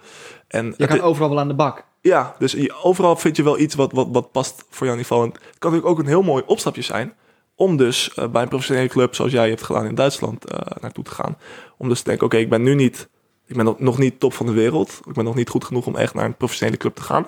En 0.49 0.75
Je 0.77 0.87
kan 0.87 1.01
overal 1.01 1.29
wel 1.29 1.39
aan 1.41 1.49
de 1.49 1.55
bak. 1.55 1.85
ja, 2.01 2.35
dus 2.39 2.53
je- 2.53 2.75
overal 2.83 3.17
vind 3.17 3.37
je 3.37 3.43
wel 3.43 3.59
iets 3.59 3.75
wat, 3.75 3.93
wat, 3.93 4.07
wat 4.13 4.33
past 4.33 4.65
voor 4.71 4.87
jouw 4.87 4.97
niveau. 4.97 5.25
En 5.25 5.31
het 5.31 5.59
kan 5.59 5.71
natuurlijk 5.73 5.87
ook 5.87 5.99
een 5.99 6.11
heel 6.11 6.23
mooi 6.23 6.43
opstapje 6.47 6.83
zijn. 6.83 7.13
Om 7.55 7.77
dus 7.77 8.15
eh, 8.15 8.29
bij 8.29 8.43
een 8.43 8.49
professionele 8.49 8.89
club, 8.89 9.15
zoals 9.15 9.33
jij 9.33 9.49
hebt 9.49 9.63
gedaan 9.63 9.87
in 9.87 9.95
Duitsland, 9.95 10.45
eh, 10.45 10.59
naartoe 10.81 11.05
te 11.05 11.11
gaan. 11.11 11.37
Om 11.79 11.89
dus 11.89 11.99
te 11.99 12.05
denken, 12.09 12.27
oké, 12.27 12.37
ik 12.37 12.49
ben 12.49 12.63
nu 12.63 12.75
niet, 12.75 13.09
ik 13.47 13.57
ben 13.57 13.75
nog 13.79 13.99
niet 13.99 14.21
top 14.21 14.33
van 14.33 14.47
de 14.47 14.53
wereld. 14.53 15.01
Ik 15.09 15.13
ben 15.13 15.25
nog 15.25 15.35
niet 15.35 15.49
goed 15.49 15.65
genoeg 15.65 15.87
om 15.87 15.97
echt 15.97 16.15
naar 16.15 16.25
een 16.25 16.37
professionele 16.37 16.77
club 16.77 16.95
te 16.95 17.03
gaan. 17.03 17.27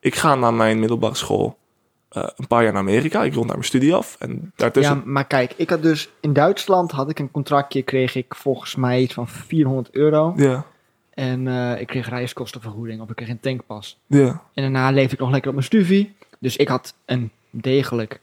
Ik 0.00 0.14
ga 0.14 0.34
naar 0.34 0.54
mijn 0.54 0.78
middelbare 0.78 1.14
school 1.14 1.58
eh, 2.12 2.28
een 2.36 2.46
paar 2.46 2.62
jaar 2.62 2.72
naar 2.72 2.80
Amerika. 2.82 3.22
Ik 3.24 3.32
rond 3.34 3.46
daar 3.46 3.56
mijn 3.56 3.68
studie 3.68 3.94
af. 3.94 4.16
En 4.18 4.52
daartussen... 4.56 4.96
Ja, 4.96 5.02
maar 5.04 5.26
kijk, 5.26 5.52
ik 5.56 5.70
had 5.70 5.82
dus 5.82 6.10
in 6.20 6.32
Duitsland 6.32 6.90
had 6.90 7.10
ik 7.10 7.18
een 7.18 7.30
contractje, 7.30 7.82
kreeg 7.82 8.14
ik 8.14 8.34
volgens 8.34 8.76
mij 8.76 9.00
iets 9.00 9.14
van 9.14 9.28
400 9.28 9.90
euro. 9.94 10.32
Ja, 10.36 10.64
En 11.10 11.48
eh, 11.48 11.80
ik 11.80 11.86
kreeg 11.86 12.08
reiskostenvergoeding 12.08 13.00
of 13.00 13.08
ik 13.10 13.16
kreeg 13.16 13.28
een 13.28 13.40
tankpas. 13.40 13.98
ja, 14.06 14.42
En 14.54 14.62
daarna 14.62 14.90
leefde 14.90 15.14
ik 15.14 15.20
nog 15.20 15.30
lekker 15.30 15.48
op 15.48 15.54
mijn 15.56 15.66
studie. 15.66 16.14
Dus 16.38 16.56
ik 16.56 16.68
had 16.68 16.94
een 17.04 17.30
degelijk 17.50 18.20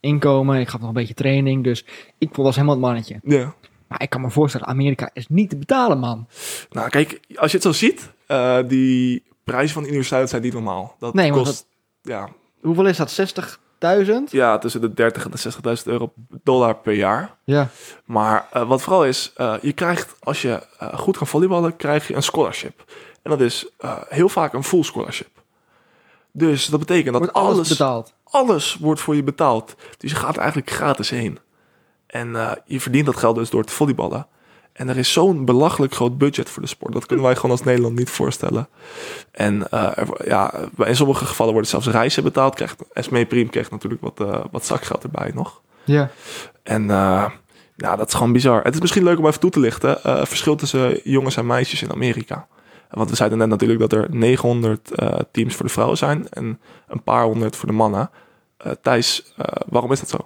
inkomen. 0.00 0.60
Ik 0.60 0.68
gaf 0.68 0.80
nog 0.80 0.88
een 0.88 0.94
beetje 0.94 1.14
training. 1.14 1.64
Dus 1.64 1.84
ik 2.18 2.34
was 2.34 2.54
helemaal 2.54 2.74
het 2.76 2.84
mannetje. 2.84 3.20
ja. 3.24 3.54
Maar 3.88 4.02
ik 4.02 4.10
kan 4.10 4.20
me 4.20 4.30
voorstellen, 4.30 4.66
Amerika 4.66 5.10
is 5.12 5.28
niet 5.28 5.50
te 5.50 5.56
betalen, 5.56 5.98
man. 5.98 6.26
Nou, 6.70 6.88
kijk, 6.88 7.20
als 7.34 7.50
je 7.50 7.56
het 7.56 7.66
zo 7.66 7.72
ziet, 7.72 8.10
eh, 8.26 8.58
die 8.66 9.22
prijzen 9.44 9.72
van 9.74 9.82
de 9.82 9.88
universiteit 9.88 10.28
zijn 10.28 10.42
niet 10.42 10.52
normaal. 10.52 10.96
Dat 10.98 11.14
Nee, 11.14 11.30
kost, 11.30 11.66
ja, 12.02 12.28
Hoeveel 12.60 12.86
is 12.86 12.96
dat? 12.96 13.34
60.000? 13.34 14.30
ja, 14.30 14.58
tussen 14.58 14.80
de 14.80 14.94
30 14.94 15.24
en 15.24 15.30
de 15.30 15.78
60.000 15.78 15.82
euro 15.84 16.12
dollar 16.42 16.76
per 16.76 16.92
jaar. 16.92 17.36
Ja. 17.44 17.68
Maar 18.04 18.48
eh, 18.52 18.68
wat 18.68 18.82
vooral 18.82 19.04
is, 19.04 19.32
eh, 19.36 19.54
je 19.62 19.72
krijgt, 19.72 20.14
als 20.20 20.42
je 20.42 20.66
eh, 20.78 20.98
goed 20.98 21.16
kan 21.16 21.26
volleyballen, 21.26 21.76
krijg 21.76 22.08
je 22.08 22.14
een 22.14 22.22
scholarship. 22.22 22.84
En 23.22 23.30
dat 23.30 23.40
is 23.40 23.68
heel 24.08 24.28
vaak 24.28 24.52
een 24.52 24.64
full 24.64 24.82
scholarship. 24.82 25.28
Dus 26.32 26.66
dat 26.66 26.80
betekent 26.80 27.18
dat 27.18 27.32
alles, 27.32 27.54
alles, 27.54 27.68
betaald. 27.68 28.12
alles 28.24 28.76
wordt 28.80 29.00
voor 29.00 29.16
je 29.16 29.22
betaald. 29.22 29.74
Dus 29.98 30.10
je 30.10 30.16
gaat 30.16 30.36
eigenlijk 30.36 30.70
gratis 30.70 31.10
heen. 31.10 31.38
En 32.06 32.58
je 32.64 32.80
verdient 32.80 33.06
dat 33.06 33.16
geld 33.16 33.36
dus 33.36 33.50
door 33.50 33.64
te 33.64 33.72
volleyballen. 33.72 34.26
En 34.80 34.88
er 34.88 34.96
is 34.98 35.12
zo'n 35.12 35.44
belachelijk 35.44 35.94
groot 35.94 36.18
budget 36.18 36.50
voor 36.50 36.62
de 36.62 36.68
sport. 36.68 36.92
Dat 36.92 37.06
kunnen 37.06 37.24
wij 37.24 37.34
gewoon 37.36 37.50
als 37.50 37.62
Nederland 37.62 37.98
niet 37.98 38.10
voorstellen. 38.10 38.68
En 39.30 39.70
eh, 39.70 39.98
er- 39.98 40.28
ja, 40.28 40.54
in 40.76 40.96
sommige 40.96 41.24
gevallen 41.24 41.52
worden 41.52 41.70
zelfs 41.70 41.86
reizen 41.86 42.22
betaald. 42.22 42.54
Krijgt, 42.54 42.76
Esmee 42.92 43.26
Priem 43.26 43.50
krijgt 43.50 43.70
natuurlijk 43.70 44.00
wat, 44.02 44.20
eh, 44.20 44.44
wat 44.50 44.66
zakgeld 44.66 45.02
erbij 45.02 45.30
nog. 45.34 45.60
Ja. 45.84 46.10
En 46.62 46.90
eh, 46.90 47.30
ja, 47.76 47.96
dat 47.96 48.08
is 48.08 48.14
gewoon 48.14 48.32
bizar. 48.32 48.62
Het 48.62 48.74
is 48.74 48.80
misschien 48.80 49.04
leuk 49.04 49.18
om 49.18 49.26
even 49.26 49.40
toe 49.40 49.50
te 49.50 49.60
lichten. 49.60 50.02
eh, 50.04 50.24
verschil 50.24 50.56
tussen 50.56 51.00
jongens 51.04 51.36
en 51.36 51.46
meisjes 51.46 51.82
in 51.82 51.92
Amerika. 51.92 52.46
Want 52.90 53.10
we 53.10 53.16
zeiden 53.16 53.38
net 53.38 53.48
natuurlijk 53.48 53.80
dat 53.80 53.92
er 53.92 54.06
900 54.10 54.90
eh, 54.90 55.18
teams 55.32 55.54
voor 55.54 55.66
de 55.66 55.72
vrouwen 55.72 55.96
zijn. 55.96 56.28
En 56.28 56.60
een 56.88 57.02
paar 57.02 57.24
honderd 57.24 57.56
voor 57.56 57.68
de 57.68 57.74
mannen. 57.74 58.10
Thijs, 58.82 59.32
waarom 59.68 59.92
is 59.92 60.00
dat 60.00 60.08
zo? 60.08 60.18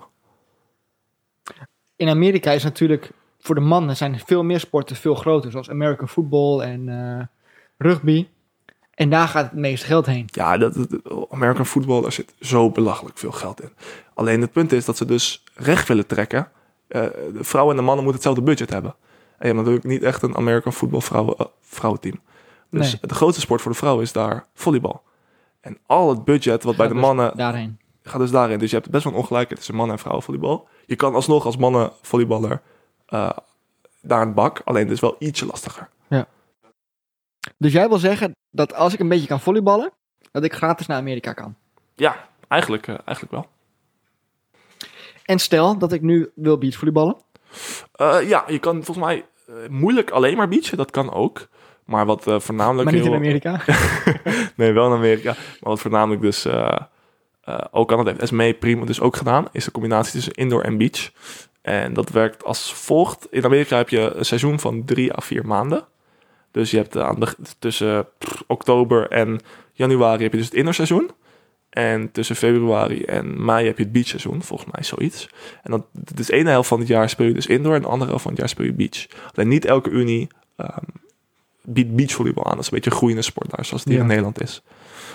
In 1.97 2.09
Amerika 2.09 2.51
is 2.51 2.63
natuurlijk 2.65 3.11
voor 3.45 3.55
de 3.55 3.61
mannen 3.61 3.97
zijn 3.97 4.21
veel 4.27 4.43
meer 4.43 4.61
sporten 4.61 4.97
veel 4.97 5.15
groter. 5.15 5.51
Zoals 5.51 5.71
American 5.71 6.09
football 6.09 6.61
en 6.61 6.89
eh, 6.89 7.25
rugby. 7.79 8.27
En 8.95 9.11
daar 9.11 9.29
gaat 9.29 9.45
het 9.45 9.53
meeste 9.61 9.87
geld 9.87 10.07
heen. 10.07 10.25
Ja, 10.27 10.59
dat, 10.59 10.75
dat- 10.75 11.31
American 11.31 11.67
football, 11.67 12.03
daar 12.03 12.13
zit 12.13 12.35
zo 12.41 12.71
belachelijk 12.71 13.19
veel 13.19 13.33
geld 13.33 13.63
in. 13.63 13.71
Alleen 14.15 14.41
het 14.41 14.53
punt 14.53 14.73
is 14.73 14.85
dat 14.85 14.97
ze 14.97 15.05
dus 15.05 15.45
recht 15.55 15.89
willen 15.89 16.07
trekken. 16.07 16.49
Eh, 16.89 17.03
de 17.33 17.45
vrouwen 17.45 17.75
en 17.75 17.81
de 17.81 17.87
mannen 17.87 18.05
moeten 18.05 18.23
hetzelfde 18.23 18.43
budget 18.53 18.71
hebben. 18.71 18.91
En 19.39 19.49
je 19.49 19.55
hebt 19.55 19.57
natuurlijk 19.57 19.85
niet 19.85 20.03
echt 20.03 20.23
een 20.23 20.37
American 20.37 20.73
football 20.73 21.01
vrouwen, 21.01 21.37
eh, 21.37 21.47
vrouwenteam. 21.61 22.21
Dus 22.71 22.93
Nee. 22.93 23.01
de 23.11 23.15
grootste 23.15 23.41
sport 23.41 23.61
voor 23.63 23.71
de 23.71 23.77
vrouwen 23.79 24.03
is 24.05 24.13
daar 24.13 24.47
volleybal. 24.55 25.03
En 25.61 25.79
al 25.87 26.09
het 26.09 26.25
budget 26.25 26.63
wat 26.63 26.77
bij 26.77 26.87
de 26.89 26.93
dus 26.93 27.03
mannen 27.03 27.37
Daarheen. 27.37 27.79
gaat 28.03 28.21
dus 28.21 28.31
daarin. 28.31 28.59
Dus 28.59 28.71
je 28.71 28.77
hebt 28.77 28.91
best 28.91 29.05
wel 29.05 29.13
een 29.13 29.19
ongelijkheid 29.19 29.57
tussen 29.59 29.75
mannen 29.75 29.95
en 29.97 30.01
vrouwenvolleybal. 30.03 30.69
Je 30.87 30.97
kan 30.97 31.15
alsnog 31.15 31.45
als 31.47 31.57
mannenvolleyballer 31.57 32.61
eh 33.15 33.31
daar 34.01 34.23
een 34.23 34.35
bak. 34.35 34.61
Alleen 34.65 34.83
het 34.83 34.93
is 34.93 35.01
wel 35.01 35.17
ietsje 35.19 35.47
lastiger. 35.47 35.89
Dus 37.59 37.73
jij 37.73 37.89
wil 37.89 37.99
zeggen 37.99 38.37
dat 38.51 38.75
als 38.75 38.93
ik 38.93 39.01
een 39.01 39.09
beetje 39.09 39.27
kan 39.27 39.41
volleyballen, 39.41 39.93
dat 40.33 40.45
ik 40.45 40.53
gratis 40.55 40.87
naar 40.87 40.99
Amerika 40.99 41.33
kan. 41.33 41.55
Ja, 41.95 42.29
eigenlijk, 42.49 42.87
eh, 42.89 42.95
eigenlijk 43.05 43.31
wel. 43.31 43.47
En 45.25 45.39
stel 45.39 45.79
dat 45.79 45.93
ik 45.93 46.01
nu 46.03 46.31
wil 46.35 46.59
beachvolleyballen. 46.59 47.17
Eh, 47.93 48.29
ja, 48.29 48.45
je 48.47 48.59
kan 48.59 48.85
volgens 48.85 49.07
mij 49.07 49.25
moeilijk 49.69 50.11
alleen 50.11 50.37
maar 50.37 50.49
beachen. 50.49 50.77
Dat 50.77 50.91
kan 50.91 51.13
ook. 51.13 51.49
Maar 51.85 52.07
wat 52.07 52.27
eh, 52.27 52.41
voornamelijk... 52.41 52.85
Maar 52.85 52.95
niet 52.95 53.05
in 53.05 53.11
heel- 53.11 53.21
Amerika. 53.21 53.61
nee, 54.57 54.73
wel 54.73 54.87
in 54.87 54.93
Amerika. 54.97 55.33
Maar 55.33 55.71
wat 55.71 55.81
voornamelijk 55.81 56.23
dus 56.23 56.45
eh, 56.45 56.77
eh, 57.41 57.59
ook 57.71 57.89
kan, 57.89 57.97
dat 57.97 58.07
heeft 58.07 58.21
Esmee 58.21 58.55
Primo 58.55 58.85
dus 58.85 59.01
ook 59.01 59.17
gedaan, 59.17 59.47
is 59.53 59.65
de 59.65 59.71
combinatie 59.71 60.13
tussen 60.13 60.33
indoor 60.33 60.63
en 60.63 60.79
beach. 60.79 61.11
En 61.65 61.93
dat 61.95 62.11
werkt 62.11 62.45
als 62.45 62.75
volgt. 62.75 63.27
In 63.31 63.45
Amerika 63.45 63.77
heb 63.77 63.89
je 63.89 64.01
een 64.15 64.25
seizoen 64.25 64.61
van 64.61 64.85
drie 64.85 65.13
à 65.17 65.21
vier 65.21 65.47
maanden. 65.47 65.85
Dus 66.51 66.71
je 66.71 66.77
hebt 66.77 66.97
eh, 66.97 67.03
aan 67.07 67.21
de, 67.21 67.35
tussen 67.59 68.07
oktober 68.47 69.09
en 69.11 69.41
januari 69.73 70.23
heb 70.23 70.33
je 70.33 70.39
dus 70.39 70.47
het 70.47 70.55
indoorseizoen. 70.55 71.11
En 71.71 72.13
tussen 72.13 72.37
februari 72.37 73.03
en 73.05 73.45
mei 73.45 73.67
heb 73.67 73.77
je 73.79 73.83
het 73.83 73.93
beachseizoen, 73.93 74.43
volgens 74.43 74.71
mij 74.73 74.85
zoiets. 74.85 75.29
En 75.63 75.71
dat, 75.71 75.83
dus 75.93 76.27
de 76.27 76.33
ene 76.33 76.51
helft 76.51 76.69
van 76.69 76.79
het 76.79 76.89
jaar 76.89 77.09
speel 77.09 77.27
je 77.27 77.33
dus 77.35 77.47
indoor 77.47 77.75
en 77.75 77.81
de 77.81 77.89
andere 77.89 78.09
helft 78.09 78.23
van 78.23 78.33
het 78.33 78.41
jaar 78.41 78.49
speel 78.51 78.67
je 78.67 78.73
beach. 78.73 79.07
Alleen 79.35 79.49
niet 79.49 79.65
elke 79.65 79.91
unie 79.91 80.29
ehm, 80.57 80.85
biedt 81.63 81.97
beachvolleybal 81.97 82.45
aan. 82.45 82.51
Dat 82.51 82.61
is 82.61 82.67
een 82.67 82.75
beetje 82.75 82.91
een 82.91 82.97
groeiende 82.97 83.23
sport 83.23 83.51
daar, 83.51 83.65
zoals 83.65 83.81
het 83.83 83.89
hier 83.93 83.99
Ja. 83.99 84.03
in 84.03 84.09
Nederland 84.09 84.43
is. 84.43 84.63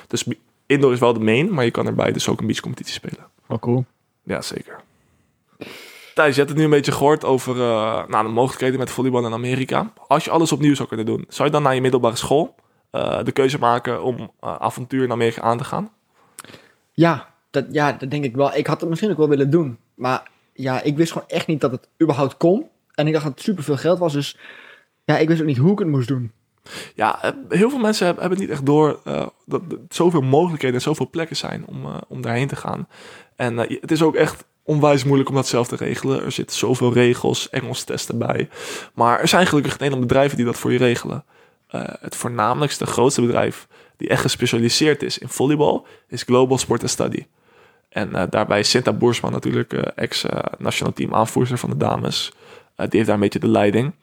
Dus 0.08 0.25
indoor 0.65 0.94
is 0.94 1.00
wel 1.00 1.13
de 1.13 1.20
main, 1.20 1.53
maar 1.53 1.65
je 1.65 1.72
kan 1.72 1.88
erbij 1.88 2.12
dus 2.12 2.27
ook 2.27 2.39
een 2.39 2.48
beachcompetitie 2.48 2.94
spelen. 2.94 3.27
Oh, 3.48 3.60
cool. 3.60 3.86
Ja, 4.24 4.41
zeker. 4.41 4.79
Thijs, 6.19 6.33
je 6.33 6.39
hebt 6.39 6.49
het 6.49 6.59
nu 6.59 6.65
een 6.65 6.77
beetje 6.77 6.91
gehoord 6.91 7.25
over 7.25 7.55
eh, 7.55 8.07
nou, 8.07 8.25
de 8.25 8.33
mogelijkheden 8.33 8.79
met 8.79 8.89
volleybal 8.89 9.25
in 9.25 9.33
Amerika. 9.33 9.93
Als 10.07 10.23
je 10.23 10.31
alles 10.31 10.51
opnieuw 10.51 10.75
zou 10.75 10.88
kunnen 10.88 11.05
doen, 11.05 11.25
zou 11.27 11.47
je 11.47 11.53
dan 11.53 11.63
naar 11.63 11.75
je 11.75 11.81
middelbare 11.81 12.15
school 12.15 12.55
eh, 12.91 13.23
de 13.23 13.31
keuze 13.31 13.59
maken 13.59 14.03
om 14.03 14.31
eh, 14.39 14.55
avontuur 14.55 15.03
in 15.03 15.11
Amerika 15.11 15.41
aan 15.41 15.57
te 15.57 15.63
gaan? 15.63 15.91
Ja 16.91 17.27
dat, 17.49 17.65
ja, 17.71 17.91
dat 17.91 18.11
denk 18.11 18.23
ik 18.23 18.35
wel. 18.35 18.55
Ik 18.55 18.67
had 18.67 18.79
het 18.79 18.89
misschien 18.89 19.11
ook 19.11 19.17
wel 19.17 19.29
willen 19.29 19.49
doen. 19.49 19.77
Maar 19.95 20.29
ja, 20.53 20.81
ik 20.81 20.97
wist 20.97 21.11
gewoon 21.11 21.27
echt 21.27 21.47
niet 21.47 21.61
dat 21.61 21.71
het 21.71 21.88
überhaupt 22.01 22.38
kon. 22.38 22.65
En 22.93 23.07
ik 23.07 23.13
dacht 23.13 23.25
dat 23.25 23.33
het 23.33 23.43
superveel 23.43 23.77
geld 23.77 23.99
was. 23.99 24.13
Dus 24.13 24.38
ja, 25.05 25.17
ik 25.17 25.27
wist 25.27 25.41
ook 25.41 25.47
niet 25.47 25.57
hoe 25.57 25.71
ik 25.71 25.79
het 25.79 25.88
moest 25.88 26.07
doen. 26.07 26.31
Ja, 26.95 27.35
heel 27.49 27.69
veel 27.69 27.79
mensen 27.79 28.05
hebben, 28.05 28.23
hebben 28.23 28.41
niet 28.41 28.49
echt 28.49 28.65
door 28.65 28.99
dat 29.45 29.61
er 29.69 29.77
zoveel 29.89 30.21
mogelijkheden 30.21 30.75
en 30.75 30.81
zoveel 30.81 31.09
plekken 31.09 31.35
zijn 31.35 31.65
om, 31.67 31.85
om 32.07 32.21
daarheen 32.21 32.47
te 32.47 32.55
gaan. 32.55 32.88
En 33.35 33.57
het 33.57 33.91
is 33.91 34.01
ook 34.01 34.15
echt 34.15 34.45
onwijs 34.69 35.03
moeilijk 35.03 35.29
om 35.29 35.35
dat 35.35 35.47
zelf 35.47 35.67
te 35.67 35.75
regelen. 35.75 36.23
Er 36.23 36.31
zitten 36.31 36.57
zoveel 36.57 36.93
regels, 36.93 37.49
Engels 37.49 37.83
testen 37.83 38.17
bij. 38.17 38.49
Maar 38.93 39.19
er 39.19 39.27
zijn 39.27 39.47
gelukkig 39.47 39.79
Nederland 39.79 40.07
bedrijven 40.07 40.38
die 40.38 40.45
dat 40.45 40.57
voor 40.57 40.71
je 40.71 40.77
regelen. 40.77 41.23
Eh, 41.67 41.81
het 41.99 42.15
voornamelijkste, 42.15 42.85
grootste 42.85 43.21
bedrijf 43.21 43.67
die 43.97 44.09
echt 44.09 44.21
gespecialiseerd 44.21 45.03
is 45.03 45.17
in 45.17 45.27
volleybal 45.27 45.88
is 46.07 46.23
Global 46.23 46.57
Sport 46.57 46.81
and 46.81 46.89
Study. 46.89 47.25
En 47.89 48.15
eh, 48.15 48.23
daarbij 48.29 48.59
is 48.59 48.69
Sinta 48.69 48.93
Boersma 48.93 49.29
natuurlijk, 49.29 49.73
eh, 49.73 49.83
ex-national 49.95 50.93
team 50.93 51.13
aanvoerster 51.13 51.57
van 51.57 51.69
de 51.69 51.77
dames. 51.77 52.31
Die 52.75 52.88
heeft 52.89 53.05
daar 53.05 53.15
een 53.15 53.21
beetje 53.21 53.39
de 53.39 53.47
leiding. 53.47 53.93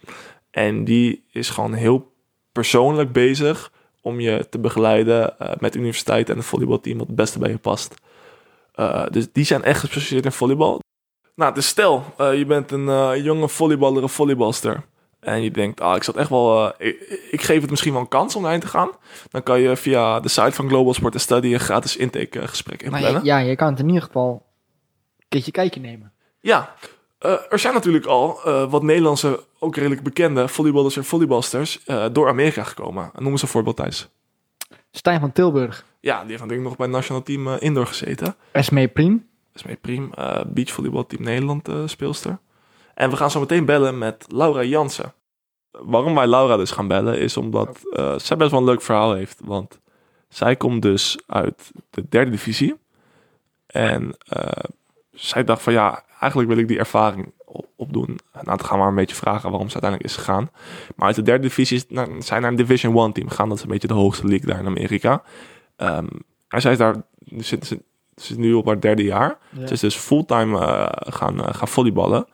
En 0.50 0.84
die 0.84 1.24
is 1.32 1.50
gewoon 1.50 1.72
heel 1.72 2.12
persoonlijk 2.52 3.12
bezig 3.12 3.72
om 4.00 4.20
je 4.20 4.46
te 4.50 4.58
begeleiden 4.58 5.34
met 5.58 5.72
de 5.72 5.78
universiteit 5.78 6.30
en 6.30 6.36
het 6.36 6.46
volleybalteam 6.46 6.98
wat 6.98 7.06
het 7.06 7.16
beste 7.16 7.38
bij 7.38 7.50
je 7.50 7.58
past. 7.58 7.94
Eh, 8.76 9.04
dus 9.10 9.32
die 9.32 9.44
zijn 9.44 9.62
echt 9.62 9.80
gespecialiseerd 9.80 10.24
in 10.24 10.32
volleybal. 10.32 10.80
Nou, 11.34 11.54
dus 11.54 11.66
stel, 11.68 12.04
eh, 12.16 12.38
je 12.38 12.46
bent 12.46 12.70
een 12.70 12.88
eh, 12.88 13.10
jonge 13.24 13.48
volleyballer 13.48 14.02
of 14.02 14.12
volleybalster. 14.12 14.84
En 15.20 15.42
je 15.42 15.50
denkt, 15.50 15.80
ah, 15.80 15.96
ik 15.96 16.02
zat 16.02 16.16
echt 16.16 16.28
wel. 16.30 16.68
ik, 16.78 17.00
ik 17.30 17.42
geef 17.42 17.60
het 17.60 17.70
misschien 17.70 17.92
wel 17.92 18.00
een 18.00 18.08
kans 18.08 18.36
om 18.36 18.42
daarheen 18.42 18.60
te 18.60 18.66
gaan. 18.66 18.90
Dan 19.30 19.42
kan 19.42 19.60
je 19.60 19.76
via 19.76 20.20
de 20.20 20.28
site 20.28 20.52
van 20.52 20.68
Global 20.68 20.94
Sport 20.94 21.20
Study 21.20 21.52
een 21.52 21.60
gratis 21.60 21.96
intake-gesprek 21.96 22.82
Maar 22.90 22.92
inplannen. 23.00 23.20
je- 23.24 23.26
ja, 23.28 23.38
je 23.38 23.56
kan 23.56 23.70
het 23.70 23.78
in 23.78 23.86
ieder 23.86 24.02
geval 24.02 24.46
een 25.18 25.24
keertje 25.28 25.50
kijkje 25.50 25.80
nemen. 25.80 26.12
Ja, 26.40 26.74
er 27.50 27.58
zijn 27.58 27.74
natuurlijk 27.74 28.06
al 28.06 28.40
wat 28.68 28.82
Nederlandse, 28.82 29.44
ook 29.58 29.76
redelijk 29.76 30.02
bekende 30.02 30.48
volleyballers 30.48 30.96
en 30.96 31.04
volleybalsters 31.04 31.84
door 32.12 32.28
Amerika 32.28 32.62
gekomen. 32.64 33.10
Noem 33.14 33.32
eens 33.32 33.42
een 33.42 33.48
voorbeeld, 33.48 33.76
Thijs. 33.76 34.08
Stijn 34.90 35.20
van 35.20 35.32
Tilburg, 35.32 35.84
Ja, 36.00 36.20
die 36.20 36.28
heeft 36.28 36.40
natuurlijk 36.40 36.68
nog 36.68 36.76
bij 36.76 36.86
het 36.86 36.94
nationaal 36.94 37.22
team 37.22 37.48
eh, 37.48 37.54
indoor 37.58 37.86
gezeten. 37.86 38.36
Esmee 38.52 38.88
Priem. 38.88 39.26
Dat 39.56 39.64
is 39.64 39.70
mee 39.70 39.76
prima. 39.76 40.14
Eh 40.14 40.44
beachvolleybalteam 40.46 41.22
Nederland 41.22 41.68
eh, 41.68 41.86
speelster. 41.86 42.38
En 42.94 43.10
we 43.10 43.16
gaan 43.16 43.30
zo 43.30 43.40
meteen 43.40 43.64
bellen 43.64 43.98
met 43.98 44.24
Laura 44.28 44.62
Jansen. 44.62 45.12
Waarom 45.70 46.14
wij 46.14 46.26
Laura 46.26 46.56
dus 46.56 46.70
gaan 46.70 46.88
bellen 46.88 47.18
is 47.18 47.36
omdat 47.36 47.80
eh, 47.92 48.18
zij 48.18 48.36
best 48.36 48.50
wel 48.50 48.60
een 48.60 48.66
leuk 48.66 48.82
verhaal 48.82 49.12
heeft. 49.12 49.40
Want 49.44 49.80
zij 50.28 50.56
komt 50.56 50.82
dus 50.82 51.18
uit 51.26 51.70
de 51.90 52.08
derde 52.08 52.30
divisie. 52.30 52.74
En 53.66 54.16
eh, 54.18 54.64
zij 55.10 55.44
dacht 55.44 55.62
van 55.62 55.72
ja, 55.72 56.04
eigenlijk 56.20 56.50
wil 56.50 56.58
ik 56.58 56.68
die 56.68 56.78
ervaring 56.78 57.32
opdoen. 57.76 58.18
Nou, 58.32 58.44
dan 58.44 58.60
gaan 58.60 58.70
we 58.70 58.78
maar 58.78 58.88
een 58.88 58.94
beetje 58.94 59.16
vragen 59.16 59.50
waarom 59.50 59.68
ze 59.68 59.80
uiteindelijk 59.80 60.12
is 60.12 60.16
gegaan. 60.16 60.50
Maar 60.96 61.06
uit 61.06 61.16
de 61.16 61.22
derde 61.22 61.42
divisie 61.42 61.76
is 61.76 61.86
naar, 61.88 62.08
zijn 62.18 62.40
naar 62.42 62.50
een 62.50 62.56
Division 62.56 62.96
1 62.96 63.12
team 63.12 63.28
gegaan. 63.28 63.48
Dat 63.48 63.56
is 63.56 63.62
een 63.62 63.70
beetje 63.70 63.88
de 63.88 63.94
hoogste 63.94 64.26
league 64.26 64.46
daar 64.46 64.58
in 64.58 64.66
Amerika. 64.66 65.22
Ehm, 65.76 66.06
en 66.48 66.60
zij 66.60 66.72
is 66.72 66.78
daar, 66.78 67.02
zit, 67.18 67.66
zit, 67.66 67.82
zit 68.14 68.38
nu 68.38 68.52
op 68.52 68.66
haar 68.66 68.80
derde 68.80 69.02
jaar. 69.02 69.38
Ja. 69.50 69.66
Ze 69.66 69.72
is 69.72 69.80
dus 69.80 69.96
fulltime 69.96 70.58
eh, 70.60 71.12
gaan, 71.12 71.44
eh, 71.44 71.54
gaan 71.54 71.68
volleyballen. 71.68 72.26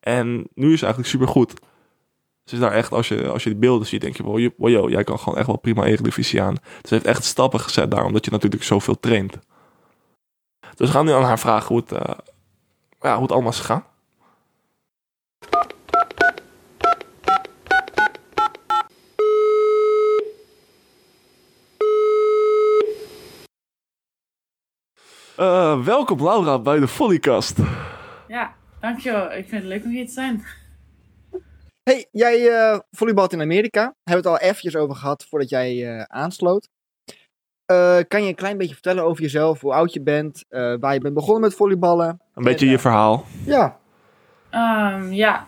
En 0.00 0.48
nu 0.54 0.72
is 0.72 0.78
ze 0.78 0.84
eigenlijk 0.84 1.14
super 1.14 1.28
goed. 1.28 1.60
Ze 2.44 2.54
is 2.54 2.60
daar 2.60 2.72
echt, 2.72 2.92
als 2.92 3.08
je, 3.08 3.28
als 3.28 3.42
je 3.42 3.50
die 3.50 3.58
beelden 3.58 3.86
ziet, 3.86 4.00
denk 4.00 4.16
je, 4.16 4.22
wow, 4.22 4.50
wow, 4.56 4.68
yo, 4.68 4.88
jij 4.88 5.04
kan 5.04 5.18
gewoon 5.18 5.38
echt 5.38 5.46
wel 5.46 5.58
prima 5.58 5.84
Eredivisie 5.84 6.42
aan. 6.42 6.56
Ze 6.82 6.94
heeft 6.94 7.06
echt 7.06 7.24
stappen 7.24 7.60
gezet 7.60 7.90
daar, 7.90 8.04
omdat 8.04 8.24
je 8.24 8.30
natuurlijk 8.30 8.62
zoveel 8.62 9.00
traint. 9.00 9.38
Dus 10.74 10.86
we 10.88 10.94
gaan 10.94 11.04
nu 11.04 11.12
aan 11.12 11.22
haar 11.22 11.38
vragen 11.38 11.68
hoe 11.68 11.76
het, 11.76 11.92
eh, 11.92 12.14
ja, 13.00 13.12
hoe 13.12 13.22
het 13.22 13.32
allemaal 13.32 13.50
is 13.50 13.58
gegaan. 13.58 13.84
Eh, 25.42 25.84
welkom 25.84 26.22
Laura 26.22 26.58
bij 26.58 26.80
de 26.80 26.88
Volleycast. 26.88 27.58
Ja, 28.28 28.54
dankjewel. 28.80 29.32
Ik 29.32 29.48
vind 29.48 29.62
het 29.62 29.64
leuk 29.64 29.84
om 29.84 29.90
hier 29.90 30.06
te 30.06 30.12
zijn. 30.12 30.44
Hey, 31.82 32.08
jij 32.12 32.48
eh 32.48 32.78
volleybalt 32.90 33.32
in 33.32 33.40
Amerika. 33.40 33.80
Hebben 33.80 34.24
we 34.24 34.30
het 34.30 34.40
al 34.40 34.48
eventjes 34.48 34.76
over 34.76 34.96
gehad 34.96 35.26
voordat 35.28 35.48
jij 35.48 35.96
eh, 35.96 36.02
aansloot. 36.02 36.68
Eh, 37.66 37.98
kan 38.08 38.22
je 38.22 38.28
een 38.28 38.34
klein 38.34 38.58
beetje 38.58 38.72
vertellen 38.74 39.04
over 39.04 39.22
jezelf, 39.22 39.60
hoe 39.60 39.72
oud 39.72 39.92
je 39.92 40.02
bent, 40.02 40.44
eh, 40.48 40.74
waar 40.80 40.94
je 40.94 41.00
bent 41.00 41.14
begonnen 41.14 41.40
met 41.40 41.54
volleyballen? 41.54 42.20
Een 42.34 42.44
beetje 42.44 42.66
En, 42.66 42.72
je 42.72 42.78
verhaal. 42.78 43.24
Ja, 43.46 43.78
Ehm, 44.50 45.12
ja, 45.12 45.46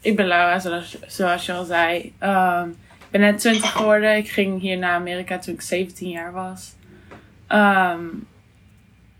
ik 0.00 0.16
ben 0.16 0.26
Laura, 0.26 0.58
zoals, 0.58 0.98
zoals 1.06 1.46
je 1.46 1.52
al 1.52 1.64
zei. 1.64 2.12
Ehm, 2.18 2.68
ik 2.68 3.10
ben 3.10 3.20
net 3.20 3.38
20 3.38 3.72
geworden. 3.72 4.16
Ik 4.16 4.28
ging 4.28 4.60
hier 4.60 4.78
naar 4.78 4.94
Amerika 4.94 5.38
toen 5.38 5.54
ik 5.54 5.60
17 5.60 6.08
jaar 6.08 6.32
was. 6.32 6.74
Ehm, 7.46 8.06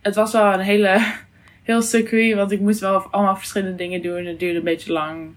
het 0.02 0.14
was 0.14 0.32
wel 0.32 0.52
een 0.52 0.60
hele, 0.60 1.14
heel 1.62 1.82
circuit, 1.82 2.34
want 2.34 2.52
ik 2.52 2.60
moest 2.60 2.80
wel 2.80 3.06
allemaal 3.10 3.36
verschillende 3.36 3.76
dingen 3.76 4.02
doen. 4.02 4.24
Het 4.24 4.38
duurde 4.38 4.58
een 4.58 4.64
beetje 4.64 4.92
lang. 4.92 5.34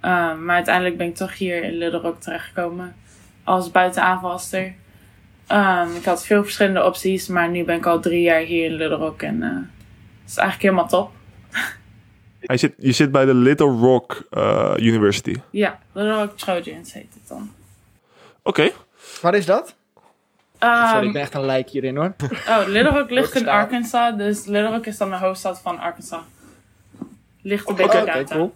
Ehm, 0.00 0.44
maar 0.44 0.54
uiteindelijk 0.54 0.96
ben 0.96 1.06
ik 1.06 1.14
toch 1.14 1.38
hier 1.38 1.62
in 1.62 1.72
Little 1.72 2.00
Rock 2.00 2.20
terechtgekomen 2.20 2.96
als 3.44 3.70
buitenaanvalster. 3.70 4.74
Ehm, 5.46 5.94
ik 5.94 6.04
had 6.04 6.26
veel 6.26 6.42
verschillende 6.42 6.84
opties, 6.84 7.28
maar 7.28 7.48
nu 7.48 7.64
ben 7.64 7.76
ik 7.76 7.86
al 7.86 8.00
drie 8.00 8.22
jaar 8.22 8.40
hier 8.40 8.64
in 8.64 8.74
Little 8.74 8.96
Rock 8.96 9.22
en 9.22 9.42
eh, 9.42 9.48
het 10.22 10.30
is 10.30 10.36
eigenlijk 10.36 10.62
helemaal 10.62 10.88
top. 10.88 11.10
Je 12.40 12.56
zit, 12.56 12.74
je 12.78 12.92
zit 12.92 13.12
bij 13.12 13.24
de 13.24 13.34
Little 13.34 13.70
Rock 13.70 14.26
eh, 14.30 14.74
University. 14.76 15.36
Ja, 15.50 15.80
Little 15.92 16.14
Rock 16.14 16.38
Trojans 16.38 16.92
heet 16.92 17.14
het 17.14 17.28
dan. 17.28 17.52
Oké. 18.42 18.70
waar 19.22 19.34
is 19.34 19.46
dat? 19.46 19.76
Ehm, 20.58 20.88
Sorry, 20.88 21.06
ik 21.06 21.12
ben 21.12 21.22
echt 21.22 21.34
een 21.34 21.44
lijk 21.44 21.68
hierin 21.68 21.96
hoor. 21.96 22.14
oh, 22.48 22.62
Little 22.66 22.98
Rock 22.98 23.10
ligt 23.10 23.34
in? 23.34 23.48
Arkansas, 23.48 24.16
dus 24.16 24.44
Little 24.44 24.70
Rock 24.70 24.86
is 24.86 24.98
dan 24.98 25.10
de 25.10 25.16
hoofdstad 25.16 25.60
van 25.60 25.78
Arkansas. 25.78 26.20
Ligt 27.42 27.66
beetje 27.66 27.84
oké, 27.84 28.04
downtown. 28.04 28.26
cool. 28.26 28.52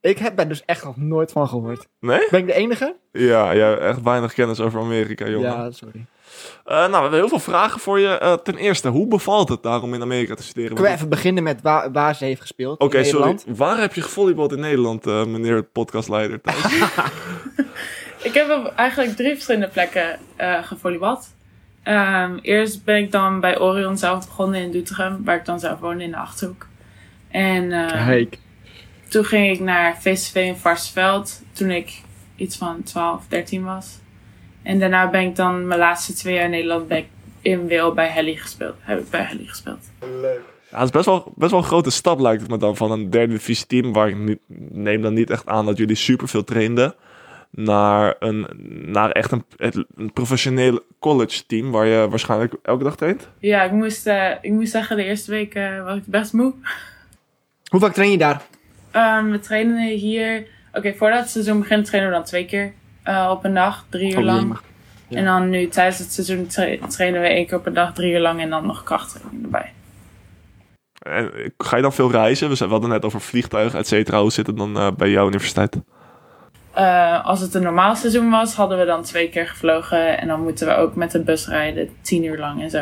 Ik 0.00 0.18
heb 0.18 0.36
daar 0.36 0.48
dus 0.48 0.64
echt 0.64 0.84
nog 0.84 0.96
nooit 0.96 1.32
van 1.32 1.48
gehoord. 1.48 1.86
Nee? 2.00 2.26
Ben 2.30 2.40
ik 2.40 2.46
de 2.46 2.52
enige? 2.52 2.96
Ja, 3.12 3.54
jij 3.54 3.68
hebt 3.68 3.80
echt 3.82 4.02
weinig 4.02 4.34
kennis 4.34 4.60
over 4.60 4.80
Amerika, 4.80 5.28
jongen. 5.28 5.50
Ja, 5.50 5.70
sorry. 5.70 6.06
Eh, 6.64 6.76
nou, 6.76 6.90
we 6.90 6.96
hebben 6.96 7.18
heel 7.18 7.28
veel 7.28 7.38
vragen 7.38 7.80
voor 7.80 7.98
je. 8.00 8.18
Eh, 8.18 8.32
ten 8.32 8.56
eerste, 8.56 8.88
hoe 8.88 9.06
bevalt 9.06 9.48
het 9.48 9.62
daar 9.62 9.82
om 9.82 9.94
in 9.94 10.02
Amerika 10.02 10.34
te 10.34 10.42
studeren? 10.42 10.74
Kunnen 10.74 10.92
we 10.92 10.96
even 10.96 11.08
beginnen 11.08 11.42
met 11.42 11.62
waar, 11.62 11.92
waar 11.92 12.14
ze 12.14 12.24
heeft 12.24 12.40
gespeeld 12.40 12.80
Oké, 12.80 13.04
sorry. 13.04 13.38
Waar 13.46 13.78
heb 13.80 13.94
je 13.94 14.02
gevolleybald 14.02 14.52
in 14.52 14.60
Nederland, 14.60 15.06
eh, 15.06 15.24
meneer 15.24 15.62
podcastleider? 15.62 16.40
Ik 18.22 18.34
heb 18.34 18.50
op 18.50 18.72
eigenlijk 18.76 19.16
drie 19.16 19.32
verschillende 19.32 19.68
plekken 19.68 20.18
eh 20.36 20.64
gevolleybald. 20.64 21.34
Ehm, 21.82 22.38
eerst 22.42 22.84
ben 22.84 22.96
ik 22.96 23.12
dan 23.12 23.40
bij 23.40 23.60
Orion 23.60 23.98
zelf 23.98 24.26
begonnen 24.26 24.60
in 24.60 24.70
Doetinchem, 24.70 25.24
waar 25.24 25.36
ik 25.36 25.44
dan 25.44 25.60
zelf 25.60 25.78
woonde 25.78 26.04
in 26.04 26.10
de 26.10 26.16
Achterhoek. 26.16 26.66
En 27.30 27.72
eh, 27.72 28.06
Kijk. 28.06 28.38
toen 29.08 29.24
ging 29.24 29.54
ik 29.54 29.60
naar 29.60 30.00
VCV 30.00 30.34
in 30.34 30.56
Varsveld 30.56 31.42
toen 31.52 31.70
ik 31.70 32.02
iets 32.36 32.56
van 32.56 32.82
12, 32.82 33.26
13 33.28 33.64
was. 33.64 33.98
En 34.62 34.78
daarna 34.78 35.10
ben 35.10 35.20
ik 35.20 35.36
dan 35.36 35.66
mijn 35.66 35.80
laatste 35.80 36.12
twee 36.12 36.34
jaar 36.34 36.44
in 36.44 36.50
Nederland 36.50 36.88
ben 36.88 36.98
ik 36.98 37.06
in 37.40 37.66
Wil 37.66 37.94
bij 37.94 38.08
Helly 38.08 38.36
gespeeld. 38.36 38.74
Heb 38.80 39.00
ik 39.00 39.10
bij 39.10 39.22
Helly 39.22 39.46
gespeeld. 39.46 39.90
Ja, 40.70 40.76
het 40.78 40.84
is 40.84 40.90
best 40.90 41.04
wel, 41.04 41.32
best 41.36 41.50
wel 41.50 41.60
een 41.60 41.66
grote 41.66 41.90
stap, 41.90 42.20
lijkt 42.20 42.40
het 42.42 42.50
me 42.50 42.56
dan, 42.56 42.76
van 42.76 42.90
een 42.90 43.10
derde 43.10 43.32
divisie 43.32 43.66
team, 43.66 43.92
waar 43.92 44.08
ik 44.08 44.16
niet, 44.16 44.38
neem 44.70 45.02
dan 45.02 45.14
niet 45.14 45.30
echt 45.30 45.46
aan 45.46 45.66
dat 45.66 45.76
jullie 45.76 45.96
superveel 45.96 46.44
trainden, 46.44 46.94
naar, 47.50 48.14
een, 48.18 48.46
naar 48.86 49.10
echt 49.10 49.30
een, 49.32 49.44
een 49.96 50.12
professioneel 50.12 50.80
college 50.98 51.46
team, 51.46 51.70
waar 51.70 51.86
je 51.86 52.08
waarschijnlijk 52.08 52.54
elke 52.62 52.84
dag 52.84 52.96
traint. 52.96 53.28
Ja, 53.38 53.62
ik 53.62 53.72
moest, 53.72 54.06
eh, 54.06 54.30
ik 54.40 54.50
moest 54.50 54.70
zeggen, 54.70 54.96
de 54.96 55.04
eerste 55.04 55.30
week 55.30 55.54
eh, 55.54 55.84
was 55.84 55.96
ik 55.96 56.06
best 56.06 56.32
moe. 56.32 56.54
Hoe 57.70 57.80
vaak 57.80 57.92
train 57.92 58.10
je 58.10 58.18
daar? 58.18 58.42
Ehm, 58.90 59.30
we 59.30 59.38
trainen 59.38 59.88
hier. 59.88 60.46
Oké, 60.72 60.94
voordat 60.94 61.20
het 61.20 61.30
seizoen 61.30 61.58
begint, 61.58 61.84
trainen 61.86 62.10
we 62.10 62.16
dan 62.16 62.26
twee 62.26 62.44
keer 62.44 62.72
eh, 63.02 63.28
op 63.30 63.44
een 63.44 63.54
dag, 63.54 63.84
drie 63.88 64.12
uur 64.12 64.18
Oh, 64.18 64.24
lang. 64.24 64.58
Ja. 65.08 65.18
En 65.18 65.24
dan 65.24 65.50
nu 65.50 65.68
tijdens 65.68 65.98
het 65.98 66.12
seizoen 66.12 66.46
tra- 66.46 66.86
trainen 66.88 67.20
we 67.20 67.26
één 67.26 67.46
keer 67.46 67.58
op 67.58 67.66
een 67.66 67.74
dag, 67.74 67.92
drie 67.92 68.12
uur 68.12 68.20
lang 68.20 68.40
en 68.40 68.50
dan 68.50 68.66
nog 68.66 68.82
krachttraining 68.82 69.44
erbij. 69.44 69.72
En 70.98 71.34
eh, 71.34 71.48
ga 71.58 71.76
je 71.76 71.82
dan 71.82 71.92
veel 71.92 72.10
reizen? 72.10 72.50
We 72.50 72.64
hadden 72.64 72.90
net 72.90 73.04
over 73.04 73.20
vliegtuigen, 73.20 73.78
et 73.78 73.86
cetera. 73.86 74.20
Hoe 74.20 74.32
zit 74.32 74.46
het 74.46 74.56
dan 74.56 74.94
bij 74.96 75.10
jouw 75.10 75.26
universiteit? 75.26 75.76
Eh, 76.74 77.24
als 77.26 77.40
het 77.40 77.54
een 77.54 77.62
normaal 77.62 77.96
seizoen 77.96 78.30
was, 78.30 78.54
hadden 78.54 78.78
we 78.78 78.84
dan 78.84 79.02
twee 79.02 79.28
keer 79.30 79.48
gevlogen. 79.48 80.18
En 80.18 80.28
dan 80.28 80.42
moeten 80.42 80.66
we 80.66 80.74
ook 80.74 80.94
met 80.94 81.10
de 81.10 81.22
bus 81.22 81.46
rijden, 81.48 81.88
tien 82.00 82.24
uur 82.24 82.38
lang 82.38 82.62
en 82.62 82.70
zo. 82.70 82.78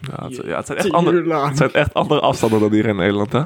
Ja, 0.00 0.24
het, 0.28 0.36
ja, 0.44 0.56
het, 0.56 0.66
zijn 0.66 0.78
echt 0.78 0.86
Tien 0.86 0.96
andere, 0.96 1.16
uur 1.16 1.24
lang. 1.26 1.48
het 1.48 1.56
zijn 1.56 1.72
echt 1.72 1.94
andere 1.94 2.20
afstanden 2.20 2.60
dan 2.60 2.72
hier 2.72 2.86
in 2.86 2.96
Nederland, 2.96 3.32
hè? 3.32 3.42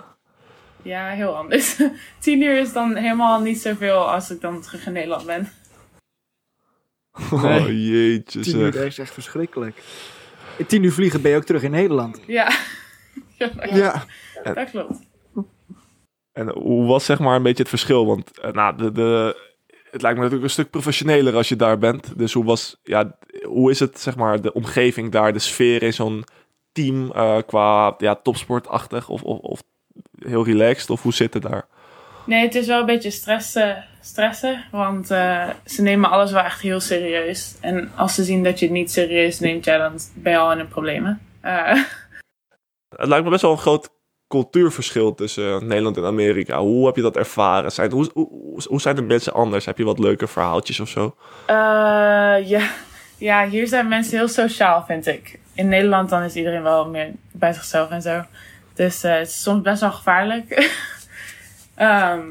Ja, 0.82 1.08
heel 1.08 1.36
anders. 1.36 1.80
tien 2.18 2.42
uur 2.42 2.58
is 2.58 2.72
dan 2.72 2.94
helemaal 2.96 3.40
niet 3.40 3.60
zoveel 3.60 4.10
als 4.10 4.30
ik 4.30 4.40
dan 4.40 4.60
terug 4.62 4.86
in 4.86 4.92
Nederland 4.92 5.26
ben. 5.26 5.48
Nee. 7.30 7.60
Oh 7.60 7.66
jeetje 7.68 8.40
Tien 8.40 8.58
uur 8.60 8.74
is 8.86 8.98
echt 8.98 9.12
verschrikkelijk. 9.12 9.82
In 10.56 10.66
tien 10.66 10.82
uur 10.82 10.92
vliegen 10.92 11.22
ben 11.22 11.30
je 11.30 11.36
ook 11.36 11.44
terug 11.44 11.62
in 11.62 11.70
Nederland. 11.70 12.20
Ja, 12.26 12.50
ja, 13.38 13.48
dat- 13.48 13.70
Ja. 13.70 14.04
dat 14.54 14.70
klopt. 14.70 14.98
En 16.34 16.48
hoe 16.48 16.86
was 16.86 17.04
zeg 17.04 17.18
maar 17.18 17.36
een 17.36 17.42
beetje 17.42 17.62
het 17.62 17.68
verschil? 17.68 18.06
Want 18.06 18.40
eh, 18.40 18.52
nou, 18.52 18.76
de, 18.76 18.92
de, 18.92 19.36
het 19.90 20.02
lijkt 20.02 20.16
me 20.16 20.22
natuurlijk 20.22 20.42
een 20.42 20.50
stuk 20.50 20.70
professioneler 20.70 21.36
als 21.36 21.48
je 21.48 21.56
daar 21.56 21.78
bent. 21.78 22.18
Dus 22.18 22.32
hoe, 22.32 22.44
was, 22.44 22.80
ja, 22.82 23.16
hoe 23.42 23.70
is 23.70 23.80
het 23.80 24.00
zeg 24.00 24.16
maar 24.16 24.40
de 24.40 24.52
omgeving 24.52 25.12
daar, 25.12 25.32
de 25.32 25.38
sfeer 25.38 25.82
in 25.82 25.92
zo'n 25.92 26.24
team 26.72 27.12
eh, 27.12 27.36
qua 27.46 27.94
ja, 27.98 28.14
topsportachtig 28.14 29.08
of, 29.08 29.22
of, 29.22 29.38
of 29.38 29.62
heel 30.18 30.44
relaxed? 30.44 30.90
Of 30.90 31.02
hoe 31.02 31.12
zit 31.12 31.34
het 31.34 31.42
daar? 31.42 31.66
Nee, 32.26 32.42
het 32.42 32.54
is 32.54 32.66
wel 32.66 32.80
een 32.80 32.86
beetje 32.86 33.10
stressen, 33.10 33.84
stressen 34.00 34.64
want 34.70 35.10
eh, 35.10 35.48
ze 35.64 35.82
nemen 35.82 36.10
alles 36.10 36.32
wel 36.32 36.42
echt 36.42 36.60
heel 36.60 36.80
serieus. 36.80 37.56
En 37.60 37.90
als 37.96 38.14
ze 38.14 38.24
zien 38.24 38.42
dat 38.42 38.58
je 38.58 38.64
het 38.64 38.74
niet 38.74 38.92
serieus 38.92 39.40
neemt, 39.40 39.64
ja, 39.64 39.78
dan 39.78 39.98
ben 40.14 40.32
je 40.32 40.38
al 40.38 40.52
in 40.52 40.58
een 40.58 40.68
problemen. 40.68 41.20
Het 42.88 43.08
lijkt 43.08 43.24
me 43.24 43.30
best 43.30 43.42
wel 43.42 43.50
een 43.50 43.58
groot 43.58 43.93
cultuurverschil 44.34 45.14
tussen 45.14 45.66
Nederland 45.66 45.96
en 45.96 46.04
Amerika. 46.04 46.58
Hoe 46.58 46.86
heb 46.86 46.96
je 46.96 47.02
dat 47.02 47.16
ervaren? 47.16 47.72
Zijn, 47.72 47.90
hoe, 47.90 48.80
zijn 48.80 48.96
de 48.96 49.02
mensen 49.02 49.32
anders? 49.32 49.64
Heb 49.64 49.78
je 49.78 49.84
wat 49.84 49.98
leuke 49.98 50.26
verhaaltjes 50.26 50.80
of 50.80 50.88
zo? 50.88 51.16
Eh, 51.46 51.56
ja. 52.48 52.70
ja, 53.28 53.48
hier 53.48 53.66
zijn 53.66 53.88
mensen 53.88 54.16
heel 54.16 54.28
sociaal, 54.28 54.84
vind 54.86 55.06
ik. 55.06 55.38
In 55.54 55.68
Nederland 55.68 56.10
dan 56.10 56.22
is 56.22 56.34
iedereen 56.34 56.62
wel 56.62 56.88
meer 56.88 57.10
bij 57.32 57.52
zichzelf 57.52 57.90
en 57.90 58.02
zo. 58.02 58.22
Dus 58.74 59.02
eh, 59.04 59.12
het 59.12 59.28
is 59.28 59.42
soms 59.42 59.62
best 59.62 59.80
wel 59.80 59.92
gevaarlijk. 59.92 60.46
Ehm, 61.74 62.22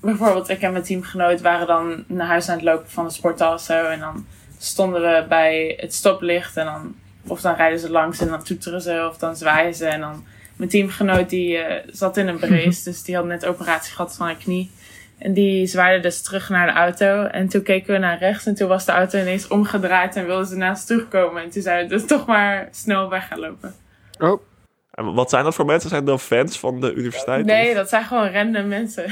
bijvoorbeeld, 0.00 0.48
ik 0.48 0.60
en 0.60 0.72
mijn 0.72 0.84
teamgenoot 0.84 1.40
waren 1.40 1.66
dan 1.66 2.04
naar 2.06 2.26
huis 2.26 2.48
aan 2.48 2.56
het 2.56 2.64
lopen 2.64 2.90
van 2.90 3.04
de 3.04 3.10
sporthal 3.10 3.52
of 3.52 3.60
zo. 3.60 3.86
En 3.86 4.00
dan 4.00 4.26
stonden 4.58 5.00
we 5.00 5.24
bij 5.28 5.76
het 5.80 5.94
stoplicht. 5.94 6.56
En 6.56 6.64
dan, 6.64 6.94
of 7.26 7.40
dan 7.40 7.54
rijden 7.54 7.78
ze 7.78 7.90
langs 7.90 8.20
en 8.20 8.28
dan 8.28 8.42
toeteren 8.42 8.80
ze. 8.80 9.06
Of 9.10 9.18
dan 9.18 9.36
zwaaien 9.36 9.74
ze. 9.74 9.86
En 9.86 10.00
dan, 10.00 10.24
mijn 10.56 10.70
teamgenoot 10.70 11.28
die 11.30 11.56
eh, 11.58 11.88
zat 11.92 12.16
in 12.16 12.28
een 12.28 12.38
brace. 12.38 12.84
dus 12.84 13.02
die 13.02 13.14
had 13.16 13.24
net 13.24 13.46
operatie 13.46 13.94
gehad 13.94 14.16
van 14.16 14.28
een 14.28 14.38
knie. 14.38 14.70
En 15.18 15.32
die 15.32 15.66
zwaaide 15.66 16.02
dus 16.02 16.22
terug 16.22 16.48
naar 16.48 16.66
de 16.66 16.72
auto. 16.72 17.22
En 17.24 17.48
toen 17.48 17.62
keken 17.62 17.92
we 17.92 17.98
naar 17.98 18.18
rechts. 18.18 18.46
En 18.46 18.54
toen 18.54 18.68
was 18.68 18.84
de 18.84 18.92
auto 18.92 19.18
ineens 19.18 19.48
omgedraaid. 19.48 20.16
En 20.16 20.26
wilden 20.26 20.46
ze 20.46 20.56
naast 20.56 20.86
terugkomen. 20.86 21.42
En 21.42 21.50
toen 21.50 21.62
zijn 21.62 21.82
we 21.82 21.94
dus 21.94 22.06
toch 22.16 22.26
maar 22.26 22.68
snel 22.70 23.08
weg 23.10 23.26
gaan 23.28 23.38
lopen. 23.38 23.74
Oh, 24.18 24.42
En 24.90 25.14
wat 25.14 25.30
zijn 25.30 25.44
dat 25.44 25.54
voor 25.54 25.64
mensen? 25.64 25.90
Zijn 25.90 26.04
dat 26.04 26.22
fans 26.22 26.58
van 26.58 26.80
de 26.80 26.92
universiteit? 26.94 27.44
Nee, 27.46 27.68
of- 27.68 27.74
dat 27.76 27.88
zijn 27.88 28.04
gewoon 28.04 28.30
random 28.32 28.68
mensen. 28.68 29.04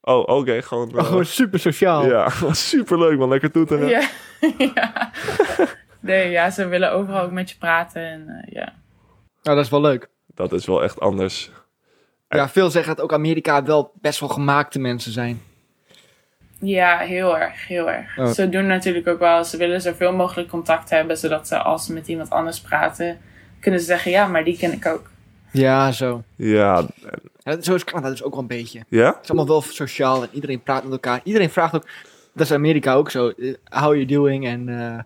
Oh, 0.00 0.28
oké. 0.28 0.62
gewoon... 0.62 0.90
eh, 0.90 0.96
oh, 0.96 1.04
gewoon 1.04 1.24
super 1.26 1.58
sociaal. 1.58 2.06
ja, 2.06 2.28
superleuk 2.52 3.18
man. 3.18 3.28
Lekker 3.28 3.50
toeteren. 3.50 3.88
Ja. 3.88 4.08
ja. 4.74 5.10
Nee, 6.00 6.30
ja, 6.30 6.50
ze 6.50 6.66
willen 6.68 6.92
overal 6.92 7.22
ook 7.22 7.30
met 7.30 7.50
je 7.50 7.56
praten. 7.58 8.02
En 8.02 8.28
eh, 8.28 8.52
ja. 8.54 8.72
Nou, 9.42 9.56
dat 9.56 9.64
is 9.64 9.70
wel 9.70 9.80
leuk. 9.80 10.08
Dat 10.34 10.52
is 10.52 10.66
wel 10.66 10.82
echt 10.82 11.00
anders. 11.00 11.50
Ja, 12.28 12.48
veel 12.48 12.70
zeggen 12.70 12.96
dat 12.96 13.04
ook 13.04 13.12
Amerika 13.12 13.62
wel 13.62 13.92
best 14.00 14.20
wel 14.20 14.28
gemaakte 14.28 14.78
mensen 14.78 15.12
zijn. 15.12 15.42
ja, 16.60 16.98
heel 16.98 17.38
erg, 17.38 17.66
heel 17.66 17.90
erg. 17.90 18.18
Oh. 18.18 18.26
Ze 18.26 18.48
doen 18.48 18.66
natuurlijk 18.66 19.08
ook 19.08 19.18
wel, 19.18 19.44
ze 19.44 19.56
willen 19.56 19.80
zoveel 19.80 20.12
mogelijk 20.12 20.48
contact 20.48 20.90
hebben. 20.90 21.18
Zodat 21.18 21.48
ze 21.48 21.58
als 21.58 21.86
ze 21.86 21.92
met 21.92 22.08
iemand 22.08 22.30
anders 22.30 22.60
praten, 22.60 23.18
kunnen 23.60 23.80
ze 23.80 23.86
zeggen, 23.86 24.10
ja, 24.10 24.26
maar 24.26 24.44
die 24.44 24.58
ken 24.58 24.72
ik 24.72 24.86
ook. 24.86 25.10
Ja, 25.50 25.92
zo. 25.92 26.22
Ja, 26.36 26.86
zo 27.60 27.74
is 27.74 27.84
Canada 27.84 28.10
dus 28.10 28.22
ook 28.22 28.32
wel 28.32 28.40
een 28.40 28.46
beetje. 28.46 28.78
Het 28.78 28.86
ja? 28.88 29.18
is 29.22 29.28
allemaal 29.28 29.48
wel 29.48 29.62
sociaal 29.62 30.22
en 30.22 30.28
iedereen 30.32 30.62
praat 30.62 30.82
met 30.82 30.92
elkaar. 30.92 31.20
Iedereen 31.24 31.50
vraagt 31.50 31.74
ook, 31.74 31.86
dat 32.32 32.46
is 32.46 32.52
Amerika 32.52 32.94
ook 32.94 33.10
zo, 33.10 33.28
eh, 33.28 33.54
how 33.64 33.82
are 33.82 33.94
you 33.94 34.06
doing? 34.06 34.46
En 34.46 34.68
eh, 34.68 34.98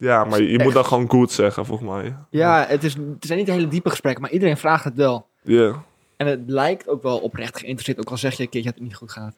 Ja, 0.00 0.24
maar 0.24 0.42
je, 0.42 0.58
moet 0.58 0.72
dan 0.72 0.84
gewoon 0.84 1.10
goed 1.10 1.32
zeggen, 1.32 1.66
volgens 1.66 1.90
mij. 1.90 2.16
ja, 2.30 2.66
het, 2.68 2.84
is, 2.84 2.94
het 2.94 3.26
zijn 3.26 3.38
niet 3.38 3.48
hele 3.48 3.68
diepe 3.68 3.90
gesprekken, 3.90 4.22
maar 4.22 4.30
iedereen 4.30 4.56
vraagt 4.56 4.84
het 4.84 4.94
wel. 4.94 5.26
Ja, 5.42 5.82
En 6.16 6.26
het 6.26 6.40
lijkt 6.46 6.88
ook 6.88 7.02
wel 7.02 7.18
oprecht 7.18 7.58
geïnteresseerd, 7.58 7.98
ook 7.98 8.10
al 8.10 8.16
zeg 8.16 8.36
je 8.36 8.42
een 8.42 8.48
keertje 8.48 8.70
dat 8.70 8.78
het 8.78 8.88
niet 8.88 8.96
goed 8.96 9.12
gaat. 9.12 9.34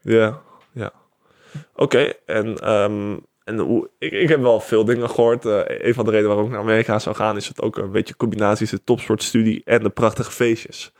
ja, 0.00 0.40
ja. 0.72 0.92
Oké, 1.74 2.12
en, 2.26 2.56
ehm, 2.56 3.16
en 3.44 3.58
hoe, 3.58 3.90
ik, 3.98 4.12
ik 4.12 4.28
heb 4.28 4.40
wel 4.40 4.60
veel 4.60 4.84
dingen 4.84 5.10
gehoord. 5.10 5.44
Eh, 5.44 5.60
een 5.64 5.94
van 5.94 6.04
de 6.04 6.10
redenen 6.10 6.28
waarom 6.30 6.46
ik 6.46 6.52
naar 6.52 6.62
Amerika 6.62 6.98
zou 6.98 7.16
gaan... 7.16 7.36
is 7.36 7.48
het 7.48 7.60
ook 7.60 7.76
een 7.76 7.92
beetje 7.92 8.16
combinatie 8.16 8.58
tussen 8.58 8.84
topsportstudie 8.84 9.62
en 9.64 9.82
de 9.82 9.90
prachtige 9.90 10.30
feestjes. 10.30 10.92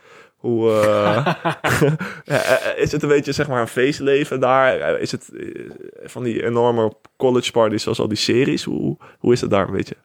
Hoe, 0.43 0.71
eh, 2.25 2.51
eh, 2.51 2.77
is 2.77 2.91
het 2.91 3.03
een 3.03 3.09
beetje 3.09 3.31
zeg 3.31 3.47
maar 3.47 3.61
een 3.61 3.67
feestleven 3.67 4.39
daar? 4.39 4.79
Eh, 4.79 5.01
Is 5.01 5.11
het 5.11 5.29
eh, 5.37 5.69
van 6.03 6.23
die 6.23 6.45
enorme 6.45 6.93
college 7.17 7.51
parties 7.51 7.83
zoals 7.83 7.99
al 7.99 8.07
die 8.07 8.17
series? 8.17 8.63
Hoe, 8.63 8.97
hoe 9.19 9.33
is 9.33 9.41
het 9.41 9.49
daar 9.49 9.67
een 9.67 9.73
beetje? 9.73 9.95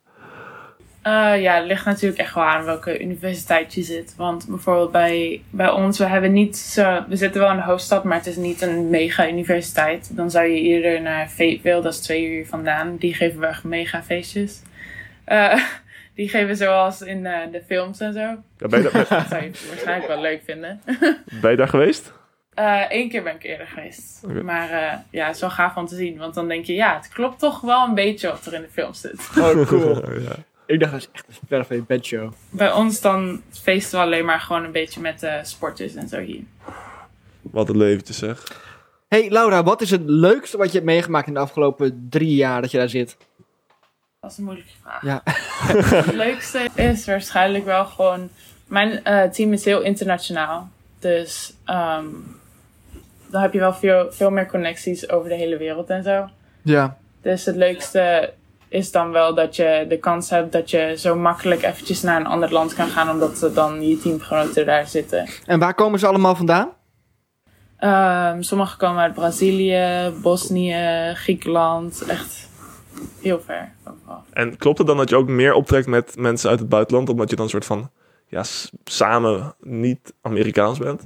Eh, 1.02 1.40
ja, 1.42 1.54
het 1.56 1.66
ligt 1.66 1.84
natuurlijk 1.84 2.20
echt 2.20 2.34
wel 2.34 2.44
aan 2.44 2.64
welke 2.64 3.00
universiteit 3.00 3.74
je 3.74 3.82
zit. 3.82 4.14
Want 4.16 4.46
bijvoorbeeld 4.48 4.92
bij, 4.92 5.42
bij 5.50 5.70
ons, 5.70 5.98
we 5.98 6.04
hebben 6.06 6.32
niet 6.32 6.56
zo, 6.56 7.04
we 7.08 7.16
zitten 7.16 7.40
wel 7.40 7.50
in 7.50 7.56
de 7.56 7.62
hoofdstad, 7.62 8.04
maar 8.04 8.16
het 8.16 8.26
is 8.26 8.36
niet 8.36 8.62
een 8.62 8.90
mega 8.90 9.28
universiteit. 9.28 10.16
Dan 10.16 10.30
zou 10.30 10.46
je 10.46 10.60
eerder 10.60 11.02
naar 11.02 11.28
Fayetteville, 11.28 11.82
dat 11.82 11.92
is 11.92 12.00
twee 12.00 12.26
uur 12.30 12.46
vandaan. 12.46 12.96
Die 12.96 13.14
geven 13.14 13.40
wel 13.40 13.48
echt 13.48 13.64
mega 13.64 14.02
feestjes. 14.02 14.62
Eh, 15.24 15.62
die 16.18 16.28
geven 16.28 16.56
zoals 16.56 17.02
in 17.02 17.26
eh, 17.26 17.52
de 17.52 17.62
films 17.66 18.00
en 18.00 18.12
zo. 18.12 18.20
Ja, 18.20 18.68
ben, 18.68 18.82
je 18.82 18.90
daar, 18.90 19.06
Dat 19.08 19.28
zou 19.28 19.42
je 19.42 19.50
waarschijnlijk 19.68 20.06
wel 20.06 20.20
leuk 20.20 20.42
vinden. 20.44 20.80
ben 21.42 21.50
je 21.50 21.56
daar 21.56 21.68
geweest? 21.68 22.12
Eén 22.88 23.08
keer 23.08 23.22
ben 23.22 23.34
ik 23.34 23.42
eerder 23.42 23.66
geweest. 23.66 24.26
Maar 24.42 24.70
eh, 24.70 24.98
ja, 25.10 25.26
het 25.26 25.34
is 25.34 25.40
wel 25.40 25.50
gaaf 25.50 25.76
om 25.76 25.86
te 25.86 25.94
zien. 25.94 26.18
Want 26.18 26.34
dan 26.34 26.48
denk 26.48 26.64
je, 26.64 26.74
ja, 26.74 26.96
het 26.96 27.08
klopt 27.08 27.38
toch 27.38 27.60
wel 27.60 27.84
een 27.84 27.94
beetje 27.94 28.28
wat 28.28 28.46
er 28.46 28.54
in 28.54 28.60
de 28.60 28.68
film 28.68 28.94
zit. 28.94 29.28
Oh, 29.38 29.66
cool. 29.66 30.20
ja. 30.20 30.36
Ik 30.66 30.80
dacht, 30.80 30.92
dat 30.92 31.00
is 31.00 31.08
echt 31.12 31.50
een 31.50 31.64
van 31.64 31.76
je 31.76 31.82
bedshow. 31.82 32.32
Bij 32.50 32.72
ons 32.72 33.00
dan 33.00 33.42
feesten 33.50 33.98
we 33.98 34.04
alleen 34.04 34.24
maar 34.24 34.40
gewoon 34.40 34.64
een 34.64 34.72
beetje 34.72 35.00
met 35.00 35.26
sporters 35.42 35.94
en 35.94 36.08
zo 36.08 36.18
hier. 36.18 36.42
Wat 37.42 37.68
een 37.68 37.76
leventje 37.76 38.14
zeg. 38.14 38.62
Hey 39.08 39.30
Laura, 39.30 39.62
wat 39.62 39.80
is 39.80 39.90
het 39.90 40.02
leukste 40.04 40.56
wat 40.56 40.66
je 40.66 40.72
hebt 40.72 40.84
meegemaakt 40.84 41.26
in 41.26 41.34
de 41.34 41.40
afgelopen 41.40 42.06
drie 42.10 42.34
jaar 42.34 42.60
dat 42.60 42.70
je 42.70 42.78
daar 42.78 42.88
zit? 42.88 43.16
Dat 44.20 44.30
is 44.30 44.38
een 44.38 44.44
moeilijke 44.44 44.72
vraag. 44.82 45.02
Ja. 45.02 45.20
Het 46.04 46.14
leukste 46.14 46.68
is 46.74 47.06
waarschijnlijk 47.06 47.64
wel 47.64 47.84
gewoon... 47.84 48.28
Mijn 48.66 49.04
eh, 49.04 49.22
team 49.22 49.52
is 49.52 49.64
heel 49.64 49.80
internationaal. 49.80 50.68
Dus 50.98 51.54
ehm, 51.64 52.04
dan 53.30 53.42
heb 53.42 53.52
je 53.52 53.58
wel 53.58 53.74
veel, 53.74 54.12
veel 54.12 54.30
meer 54.30 54.46
connecties 54.46 55.10
over 55.10 55.28
de 55.28 55.34
hele 55.34 55.56
wereld 55.56 55.90
en 55.90 56.02
zo. 56.02 56.28
Ja. 56.62 56.96
Dus 57.22 57.44
het 57.44 57.56
leukste 57.56 58.32
is 58.68 58.90
dan 58.90 59.10
wel 59.10 59.34
dat 59.34 59.56
je 59.56 59.86
de 59.88 59.98
kans 59.98 60.30
hebt 60.30 60.52
dat 60.52 60.70
je 60.70 60.94
zo 60.96 61.16
makkelijk 61.16 61.62
eventjes 61.62 62.02
naar 62.02 62.20
een 62.20 62.26
ander 62.26 62.52
land 62.52 62.74
kan 62.74 62.88
gaan. 62.88 63.10
Omdat 63.10 63.50
dan 63.54 63.88
je 63.88 63.98
teamgenoten 63.98 64.66
daar 64.66 64.86
zitten. 64.86 65.28
En 65.46 65.58
waar 65.58 65.74
komen 65.74 65.98
ze 65.98 66.06
allemaal 66.06 66.36
vandaan? 66.36 66.68
Ehm 67.78 68.42
sommigen 68.42 68.78
komen 68.78 69.02
uit 69.02 69.14
Brazilië, 69.14 70.12
Bosnië, 70.22 71.12
Griekenland. 71.14 72.04
Echt 72.08 72.48
heel 73.20 73.40
ver 73.40 73.72
overal. 73.84 74.24
En 74.32 74.56
klopt 74.56 74.78
het 74.78 74.86
dan 74.86 74.96
dat 74.96 75.08
je 75.08 75.16
ook 75.16 75.28
meer 75.28 75.54
optrekt 75.54 75.86
met 75.86 76.16
mensen 76.16 76.50
uit 76.50 76.58
het 76.58 76.68
buitenland, 76.68 77.08
omdat 77.08 77.30
je 77.30 77.36
dan 77.36 77.44
een 77.44 77.50
soort 77.50 77.64
van 77.64 77.90
ja, 78.26 78.44
samen 78.84 79.54
niet 79.60 80.14
Amerikaans 80.20 80.78
bent? 80.78 81.02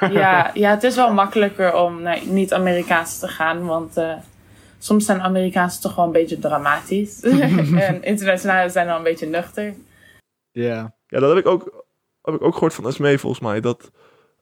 ja, 0.10 0.50
ja, 0.54 0.70
het 0.70 0.82
is 0.82 0.96
wel 0.96 1.12
makkelijker 1.12 1.74
om 1.74 2.02
naar 2.02 2.20
niet-Amerikaans 2.26 3.18
te 3.18 3.28
gaan. 3.28 3.66
Want 3.66 3.96
eh, 3.96 4.12
soms 4.78 5.04
zijn 5.04 5.20
Amerikaanse 5.20 5.80
toch 5.80 5.94
wel 5.94 6.04
een 6.04 6.12
beetje 6.12 6.38
dramatisch. 6.38 7.20
en 7.88 8.02
internationale 8.02 8.68
zijn 8.68 8.86
dan 8.86 8.96
een 8.96 9.02
beetje 9.02 9.26
nuchter. 9.26 9.74
Ja. 10.50 10.96
Ja, 11.06 11.20
dat 11.20 11.28
heb 11.28 11.38
ik 11.38 11.46
ook, 11.46 11.84
heb 12.22 12.34
ik 12.34 12.42
ook 12.42 12.52
gehoord 12.52 12.74
van 12.74 12.86
Esmee 12.86 13.18
volgens 13.18 13.42
mij. 13.42 13.60
Dat 13.60 13.90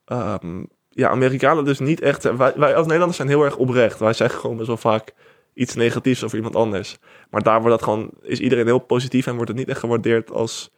ehm, 0.05 0.63
ja, 0.89 1.09
Amerikanen 1.09 1.65
dus 1.65 1.79
niet 1.79 2.01
echt... 2.01 2.23
Wij, 2.23 2.53
wij 2.57 2.75
als 2.75 2.83
Nederlanders 2.83 3.17
zijn 3.17 3.29
heel 3.29 3.45
erg 3.45 3.57
oprecht. 3.57 3.99
Wij 3.99 4.13
zeggen 4.13 4.41
gewoon 4.41 4.57
best 4.57 4.69
wel 4.69 4.77
vaak 4.77 5.15
iets 5.57 5.75
negatiefs 5.75 6.25
over 6.25 6.37
iemand 6.37 6.57
anders. 6.57 6.97
Maar 7.31 7.43
daar 7.43 7.61
wordt 7.61 7.77
dat 7.77 7.83
gewoon, 7.83 8.11
is 8.23 8.41
iedereen 8.41 8.67
heel 8.67 8.79
positief 8.79 9.27
en 9.27 9.35
wordt 9.35 9.49
het 9.49 9.59
niet 9.59 9.69
echt 9.69 9.79
gewaardeerd 9.81 10.31
als, 10.31 10.71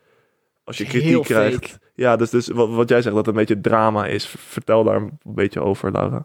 als 0.64 0.79
je 0.79 0.85
kritiek 0.85 1.09
Heel 1.09 1.21
krijgt. 1.21 1.67
fake. 1.67 1.79
Ja, 1.95 2.17
dus, 2.17 2.31
dus 2.31 2.49
wat, 2.49 2.69
wat 2.69 2.88
jij 2.88 3.03
zegt, 3.03 3.14
dat 3.14 3.27
het 3.27 3.35
een 3.35 3.41
beetje 3.41 3.61
drama 3.61 4.07
is. 4.07 4.27
Vertel 4.38 4.85
daar 4.85 4.97
een 4.97 5.19
beetje 5.25 5.61
over, 5.61 5.93
Laura. 5.93 6.25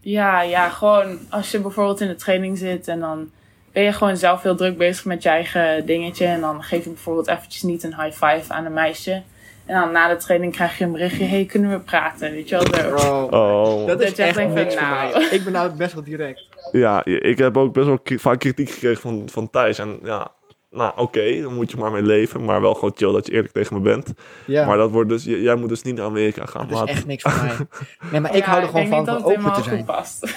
Ja, 0.00 0.42
ja, 0.42 0.68
gewoon 0.68 1.18
als 1.30 1.50
je 1.50 1.60
bijvoorbeeld 1.60 2.00
in 2.00 2.08
de 2.08 2.14
training 2.14 2.58
zit 2.58 2.88
en 2.88 3.00
dan 3.00 3.30
ben 3.72 3.82
je 3.82 3.92
gewoon 3.92 4.16
zelf 4.16 4.42
heel 4.42 4.56
druk 4.56 4.76
bezig 4.78 5.04
met 5.04 5.22
je 5.22 5.28
eigen 5.28 5.86
dingetje. 5.86 6.26
En 6.26 6.40
dan 6.40 6.62
geef 6.62 6.84
je 6.84 6.90
bijvoorbeeld 6.90 7.28
eventjes 7.28 7.62
niet 7.62 7.82
een 7.82 8.00
high 8.00 8.24
five 8.24 8.52
aan 8.52 8.64
een 8.64 8.72
meisje. 8.72 9.22
En 9.66 9.80
dan 9.80 9.92
na 9.92 10.08
de 10.08 10.16
training 10.16 10.52
krijg 10.52 10.78
je 10.78 10.84
een 10.84 10.92
berichtje, 10.92 11.24
hey, 11.24 11.44
kunnen 11.44 11.70
we 11.70 11.78
praten? 11.78 12.30
Weet 12.30 12.48
je 12.48 12.56
wel, 12.56 12.98
zo. 12.98 13.22
Oh. 13.22 13.86
Dat 13.86 13.98
Dat 13.98 14.00
is 14.00 14.18
echt 14.18 14.36
niks 14.54 14.74
voor 14.74 14.82
nou. 14.82 15.12
mij. 15.12 15.28
Ik 15.30 15.44
ben 15.44 15.52
nou 15.52 15.70
best 15.70 15.92
wel 15.94 16.04
direct. 16.04 16.46
Ja, 16.72 17.04
ik 17.04 17.38
heb 17.38 17.56
ook 17.56 17.72
best 17.72 17.86
wel 17.86 17.98
vaak 18.04 18.38
kritiek 18.38 18.70
gekregen 18.70 19.00
van, 19.00 19.22
van 19.30 19.50
Thijs. 19.50 19.78
En 19.78 19.98
ja, 20.02 20.32
nou 20.70 20.92
oké, 20.96 21.40
dan 21.42 21.54
moet 21.54 21.70
je 21.70 21.76
maar 21.76 21.90
mee 21.92 22.02
leven. 22.02 22.44
Maar 22.44 22.60
wel 22.60 22.74
gewoon 22.74 22.92
chill 22.96 23.12
dat 23.12 23.26
je 23.26 23.32
eerlijk 23.32 23.52
tegen 23.52 23.74
me 23.76 23.82
bent. 23.82 24.12
Ja. 24.46 24.66
Maar 24.66 24.76
dat 24.76 24.90
wordt 24.90 25.08
dus, 25.08 25.24
jij 25.24 25.54
moet 25.54 25.68
dus 25.68 25.82
niet 25.82 25.94
naar 25.94 26.04
Amerika 26.06 26.46
gaan. 26.46 26.68
dat 26.68 26.78
Maar 26.78 26.88
is 26.88 26.94
echt 26.94 27.06
niks 27.06 27.22
voor 27.22 27.44
mij. 27.44 27.56
Nee, 28.10 28.20
maar 28.20 28.36
ik 28.36 28.44
Ja, 28.44 28.50
hou 28.50 28.62
er 28.62 28.68
gewoon 28.68 28.86
van 28.88 28.98
om 28.98 29.06
het 29.06 29.24
open 29.24 29.52
te 29.52 29.62
zijn. 29.62 29.84
past. 29.84 30.34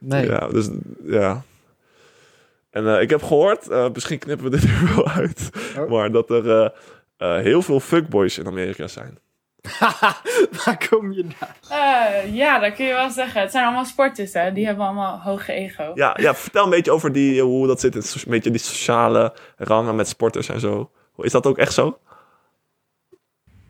Nee. 0.00 0.26
Ja, 0.26 0.48
dus 0.48 0.68
ja. 1.04 1.42
En 2.70 2.94
eh, 2.94 3.00
ik 3.02 3.10
heb 3.10 3.22
gehoord, 3.22 3.68
eh, 3.68 3.86
misschien 3.92 4.18
knippen 4.18 4.50
we 4.50 4.58
dit 4.58 4.62
er 4.70 4.92
wel 4.94 5.08
uit. 5.08 5.50
Oh. 5.78 5.90
Maar 5.90 6.10
dat 6.12 6.30
er 6.30 6.50
eh, 6.50 6.68
eh, 7.16 7.42
heel 7.42 7.62
veel 7.62 7.80
fuckboys 7.80 8.38
in 8.38 8.46
Amerika 8.46 8.86
zijn. 8.86 9.18
Waar 10.64 10.88
kom 10.88 11.12
je 11.12 11.24
nou? 11.24 11.52
Eh, 11.68 12.34
ja, 12.34 12.58
dat 12.58 12.74
kun 12.74 12.84
je 12.84 12.92
wel 12.92 13.10
zeggen. 13.10 13.40
Het 13.40 13.50
zijn 13.50 13.64
allemaal 13.64 13.84
sporters, 13.84 14.32
hè. 14.32 14.52
Die 14.52 14.66
hebben 14.66 14.84
allemaal 14.84 15.20
hoge 15.20 15.52
ego. 15.52 15.90
Ja, 15.94 16.16
ja, 16.20 16.34
vertel 16.34 16.64
een 16.64 16.70
beetje 16.70 16.90
over 16.90 17.12
die, 17.12 17.42
hoe 17.42 17.66
dat 17.66 17.80
zit. 17.80 17.94
Een 17.94 18.30
beetje 18.30 18.50
die 18.50 18.60
sociale 18.60 19.34
rangen 19.56 19.96
met 19.96 20.08
sporters 20.08 20.48
en 20.48 20.60
zo. 20.60 20.90
Is 21.16 21.32
dat 21.32 21.46
ook 21.46 21.58
echt 21.58 21.72
zo? 21.72 21.98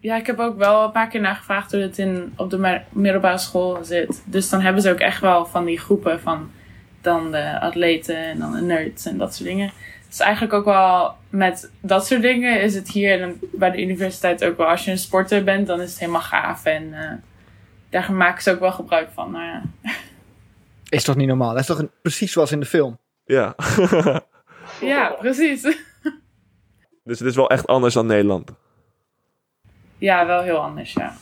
Ja, 0.01 0.16
ik 0.16 0.27
heb 0.27 0.38
ook 0.38 0.57
wel 0.57 0.85
een 0.85 0.92
paar 0.92 1.09
keer 1.09 1.20
nagevraagd 1.20 1.72
hoe 1.72 1.81
het 1.81 1.98
in, 1.98 2.33
op 2.37 2.51
de 2.51 2.81
middelbare 2.90 3.38
school 3.38 3.79
zit. 3.85 4.22
Dus 4.24 4.48
dan 4.48 4.61
hebben 4.61 4.83
ze 4.83 4.90
ook 4.90 4.98
echt 4.98 5.20
wel 5.20 5.46
van 5.46 5.64
die 5.64 5.79
groepen 5.79 6.20
van 6.20 6.51
dan 7.01 7.31
de 7.31 7.61
atleten 7.61 8.16
en 8.16 8.38
dan 8.38 8.53
de 8.53 8.61
nerds 8.61 9.07
en 9.07 9.18
dat 9.18 9.35
soort 9.35 9.48
dingen. 9.48 9.72
Dus 10.09 10.18
eigenlijk 10.21 10.53
ook 10.53 10.64
wel 10.64 11.16
met 11.31 11.71
dat 11.81 12.07
soort 12.07 12.23
dingen 12.23 12.61
is 12.61 12.75
het 12.75 12.88
hier 12.90 13.23
en 13.23 13.40
bij 13.53 13.71
de 13.71 13.83
universiteit 13.83 14.44
ook 14.44 14.57
wel. 14.57 14.66
Als 14.66 14.85
je 14.85 14.90
een 14.90 14.99
sporter 14.99 15.44
bent, 15.44 15.66
dan 15.66 15.81
is 15.81 15.90
het 15.90 15.99
helemaal 15.99 16.21
gaaf. 16.21 16.64
En 16.64 16.94
eh, 16.94 17.12
daar 17.90 18.12
maken 18.12 18.42
ze 18.42 18.51
ook 18.51 18.61
wel 18.61 18.73
gebruik 18.73 19.09
van. 19.14 19.31
Nou 19.31 19.44
ja. 19.44 19.62
Is 20.88 21.05
toch 21.05 21.16
niet 21.16 21.29
normaal? 21.29 21.51
Dat 21.51 21.61
is 21.61 21.66
toch 21.66 21.79
een- 21.79 21.90
precies 22.03 22.33
zoals 22.33 22.53
in 22.53 22.61
de 22.61 22.66
film? 22.66 22.99
Ja. 23.25 23.55
ja, 24.81 25.09
precies. 25.09 25.62
dus 27.05 27.18
het 27.18 27.29
is 27.29 27.37
wel 27.37 27.51
echt 27.51 27.66
anders 27.66 27.94
dan 27.94 28.07
Nederland. 28.07 28.51
Ja, 29.99 30.27
wel 30.27 30.42
heel 30.42 30.59
anders, 30.59 30.92
ja. 30.92 31.16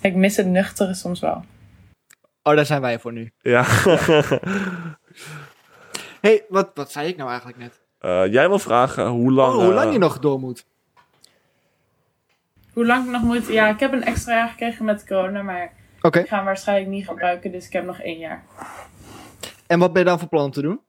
Ik 0.00 0.14
mis 0.14 0.36
het 0.36 0.46
nuchtere 0.46 0.94
soms 0.94 1.20
wel. 1.20 1.44
Oh, 2.42 2.54
daar 2.56 2.66
zijn 2.66 2.80
wij 2.80 2.98
voor 2.98 3.12
nu. 3.12 3.32
Ja. 3.40 3.64
hey, 6.20 6.44
wat, 6.48 6.70
wat 6.74 6.92
zei 6.92 7.08
ik 7.08 7.16
nou 7.16 7.28
eigenlijk 7.28 7.58
net? 7.58 7.80
Eh, 8.04 8.32
jij 8.32 8.48
wil 8.48 8.58
vragen 8.58 9.06
hoe 9.06 9.32
lang... 9.32 9.54
oh, 9.54 9.64
hoe 9.64 9.72
lang 9.74 9.86
eh, 9.86 9.92
je 9.92 9.98
nog 9.98 10.18
door 10.18 10.38
moet. 10.40 10.66
Hoe 12.72 12.86
lang 12.86 13.04
ik 13.04 13.10
nog 13.10 13.22
moet... 13.22 13.46
Ja, 13.46 13.68
ik 13.68 13.80
heb 13.80 13.92
een 13.92 14.04
extra 14.04 14.34
jaar 14.34 14.48
gekregen 14.48 14.84
met 14.84 15.06
corona, 15.06 15.42
maar 15.42 15.72
Oké. 16.00 16.18
ik 16.18 16.28
ga 16.28 16.36
hem 16.36 16.44
waarschijnlijk 16.44 16.90
niet 16.90 17.06
gebruiken. 17.06 17.52
Dus 17.52 17.66
ik 17.66 17.72
heb 17.72 17.84
nog 17.84 17.98
één 18.00 18.18
jaar. 18.18 18.44
En 19.66 19.78
wat 19.78 19.92
ben 19.92 20.02
je 20.02 20.08
dan 20.08 20.18
van 20.18 20.28
plan 20.28 20.44
om 20.44 20.50
te 20.50 20.62
doen? 20.62 20.80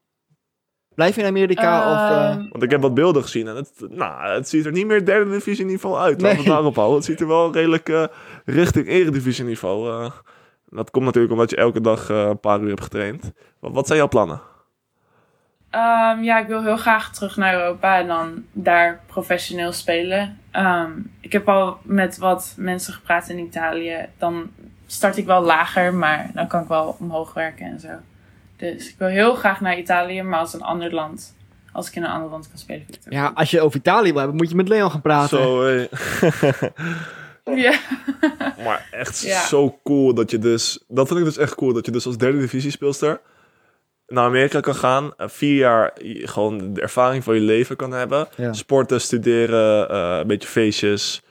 Blijf 0.95 1.15
je 1.15 1.21
in 1.21 1.28
Amerika 1.28 1.91
of... 1.91 2.10
eh, 2.12 2.30
Ehm, 2.30 2.49
Want 2.49 2.63
ik 2.63 2.71
heb 2.71 2.82
wat 2.82 2.93
beelden 2.93 3.21
gezien 3.21 3.47
en 3.47 3.56
het, 3.56 3.71
nou, 3.89 4.30
het 4.34 4.49
ziet 4.49 4.65
er 4.65 4.71
niet 4.71 4.88
meer 4.88 5.06
derde 5.06 5.32
divisie 5.32 5.65
niveau 5.65 5.95
uit. 5.97 6.21
Laten 6.21 6.28
we 6.28 6.28
Nee. 6.28 6.38
het 6.38 6.45
daarop 6.45 6.75
houden. 6.75 6.95
Het 6.95 7.06
ziet 7.06 7.19
er 7.19 7.28
wel 7.28 7.54
redelijk 7.54 7.89
eh, 7.89 8.04
richting 8.45 8.88
eredivisie 8.88 9.45
niveau. 9.45 10.04
eh. 10.04 10.12
dat 10.65 10.91
komt 10.91 11.06
natuurlijk 11.06 11.34
omdat 11.34 11.49
je 11.49 11.56
elke 11.56 11.82
dag 11.82 12.10
eh, 12.10 12.21
een 12.28 12.39
paar 12.39 12.60
uur 12.60 12.67
hebt 12.69 12.84
getraind. 12.84 13.32
Wat, 13.60 13.71
wat 13.73 13.86
zijn 13.88 13.99
jouw 13.99 14.08
plannen? 14.08 14.41
Ehm, 15.75 16.23
ja, 16.23 16.39
ik 16.39 16.47
wil 16.47 16.63
heel 16.63 16.77
graag 16.77 17.11
terug 17.13 17.38
naar 17.38 17.53
Europa 17.53 17.99
en 17.99 18.07
dan 18.07 18.43
daar 18.51 18.99
professioneel 19.05 19.71
spelen. 19.71 20.39
Ehm, 20.51 20.91
ik 21.19 21.31
heb 21.31 21.49
al 21.49 21.77
met 21.83 22.17
wat 22.17 22.53
mensen 22.57 22.93
gepraat 22.93 23.29
in 23.29 23.39
Italië. 23.39 24.05
Dan 24.17 24.49
start 24.85 25.17
ik 25.17 25.25
wel 25.25 25.41
lager, 25.41 25.93
maar 25.93 26.29
dan 26.33 26.47
kan 26.47 26.61
ik 26.61 26.67
wel 26.67 26.95
omhoog 26.99 27.33
werken 27.33 27.65
en 27.65 27.79
zo. 27.79 27.88
Dus 28.57 28.89
ik 28.89 28.95
wil 28.97 29.07
heel 29.07 29.35
graag 29.35 29.61
naar 29.61 29.77
Italië, 29.77 30.21
maar 30.21 30.39
als 30.39 30.53
een 30.53 30.61
ander 30.61 30.93
land. 30.93 31.35
Als 31.71 31.88
ik 31.88 31.95
in 31.95 32.03
een 32.03 32.09
ander 32.09 32.29
land 32.29 32.49
kan 32.49 32.57
spelen. 32.57 32.83
vind 32.85 32.95
ik 32.97 33.03
het 33.03 33.13
ook 33.13 33.19
ja, 33.19 33.31
als 33.35 33.51
je 33.51 33.61
over 33.61 33.79
Italië 33.79 34.09
wil 34.09 34.17
hebben, 34.19 34.35
moet 34.38 34.49
je 34.49 34.55
met 34.55 34.67
Leon 34.67 34.91
gaan 34.91 35.01
praten. 35.01 35.38
Zo, 35.38 35.61
hey. 35.65 35.89
goed. 37.43 37.59
Ja. 37.59 37.79
maar 38.63 38.88
echt 38.91 39.21
Ja. 39.21 39.45
zo 39.45 39.79
cool 39.83 40.13
dat 40.13 40.31
je 40.31 40.39
dus... 40.39 40.83
Dat 40.88 41.07
vind 41.07 41.19
ik 41.19 41.25
dus 41.25 41.38
echt 41.38 41.55
cool. 41.55 41.73
Dat 41.73 41.85
je 41.85 41.91
dus 41.91 42.05
als 42.05 42.17
derde 42.17 42.39
divisie 42.39 42.71
speelster 42.71 43.19
naar 44.07 44.23
Amerika 44.25 44.59
kan 44.59 44.75
gaan. 44.75 45.13
eh, 45.17 45.27
vier 45.27 45.55
jaar 45.55 45.93
gewoon 46.03 46.73
de 46.73 46.81
ervaring 46.81 47.23
van 47.23 47.35
je 47.35 47.41
leven 47.41 47.75
kan 47.75 47.91
hebben. 47.91 48.27
Ja. 48.37 48.53
Sporten, 48.53 49.01
studeren, 49.01 49.89
eh, 49.89 50.17
een 50.17 50.27
beetje 50.27 50.47
feestjes. 50.49 51.23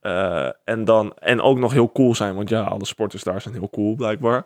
eh, 0.00 0.48
en, 0.64 0.84
dan, 0.84 1.14
en 1.18 1.40
ook 1.40 1.58
nog 1.58 1.72
heel 1.72 1.92
cool 1.92 2.14
zijn. 2.14 2.34
Want 2.34 2.48
ja, 2.48 2.62
alle 2.62 2.84
sporters 2.86 3.22
daar 3.22 3.40
zijn 3.40 3.54
heel 3.54 3.70
cool 3.70 3.94
blijkbaar. 3.94 4.44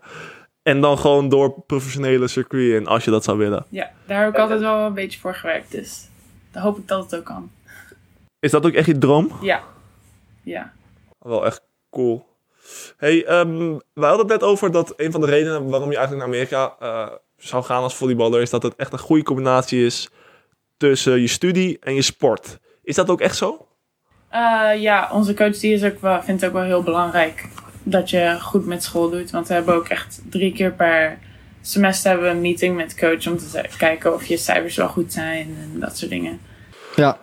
En 0.62 0.80
dan 0.80 0.98
gewoon 0.98 1.28
door 1.28 1.60
professionele 1.66 2.28
circuit. 2.28 2.74
En 2.80 2.86
als 2.86 3.04
je 3.04 3.10
dat 3.10 3.24
zou 3.24 3.38
willen. 3.38 3.66
ja, 3.68 3.90
daar 4.06 4.24
heb 4.24 4.32
ik 4.34 4.38
altijd 4.40 4.60
wel 4.60 4.86
een 4.86 4.94
beetje 4.94 5.18
voor 5.20 5.34
gewerkt. 5.34 5.70
Dus 5.70 6.08
dan 6.52 6.62
hoop 6.62 6.78
ik 6.78 6.88
dat 6.88 7.02
het 7.02 7.16
ook 7.16 7.24
kan. 7.24 7.50
Is 8.38 8.50
dat 8.50 8.66
ook 8.66 8.72
echt 8.72 8.86
je 8.86 8.98
droom? 8.98 9.30
Ja. 9.40 9.62
Ja. 10.42 10.72
Wel 11.18 11.46
echt 11.46 11.62
cool. 11.90 12.26
Hey, 12.96 13.24
ehm, 13.24 13.58
we 13.92 14.04
hadden 14.04 14.18
het 14.18 14.40
net 14.40 14.42
over 14.42 14.70
dat 14.72 14.92
een 14.96 15.12
van 15.12 15.20
de 15.20 15.26
redenen 15.26 15.68
waarom 15.68 15.90
je 15.90 15.96
eigenlijk 15.96 16.26
naar 16.26 16.34
Amerika 16.34 16.74
eh, 16.80 17.12
zou 17.38 17.64
gaan 17.64 17.82
als 17.82 17.94
volleyballer 17.94 18.40
is 18.40 18.50
dat 18.50 18.62
het 18.62 18.76
echt 18.76 18.92
een 18.92 18.98
goede 18.98 19.22
combinatie 19.22 19.84
is 19.84 20.08
tussen 20.76 21.20
je 21.20 21.26
studie 21.26 21.78
en 21.80 21.94
je 21.94 22.02
sport. 22.02 22.58
Is 22.82 22.94
dat 22.94 23.10
ook 23.10 23.20
echt 23.20 23.36
zo? 23.36 23.66
Eh, 24.28 24.70
ja, 24.76 25.10
onze 25.12 25.34
coach 25.34 25.58
die 25.58 25.72
is 25.72 25.84
ook 25.84 26.00
wel, 26.00 26.22
vindt 26.22 26.40
het 26.40 26.50
ook 26.50 26.56
wel 26.56 26.66
heel 26.66 26.82
belangrijk 26.82 27.48
dat 27.82 28.10
je 28.10 28.38
goed 28.40 28.66
met 28.66 28.82
school 28.82 29.10
doet. 29.10 29.30
Want 29.30 29.48
we 29.48 29.54
hebben 29.54 29.74
ook 29.74 29.88
echt 29.88 30.20
drie 30.30 30.52
keer 30.52 30.72
per 30.72 31.18
semester 31.60 32.10
hebben 32.10 32.28
we 32.28 32.34
een 32.34 32.40
meeting 32.40 32.76
met 32.76 32.94
coach 32.94 33.26
om 33.26 33.38
te 33.38 33.64
kijken 33.78 34.14
of 34.14 34.24
je 34.24 34.36
cijfers 34.36 34.76
wel 34.76 34.88
goed 34.88 35.12
zijn 35.12 35.56
en 35.60 35.80
dat 35.80 35.96
soort 35.96 36.10
dingen. 36.10 36.40
Ja. 36.96 37.18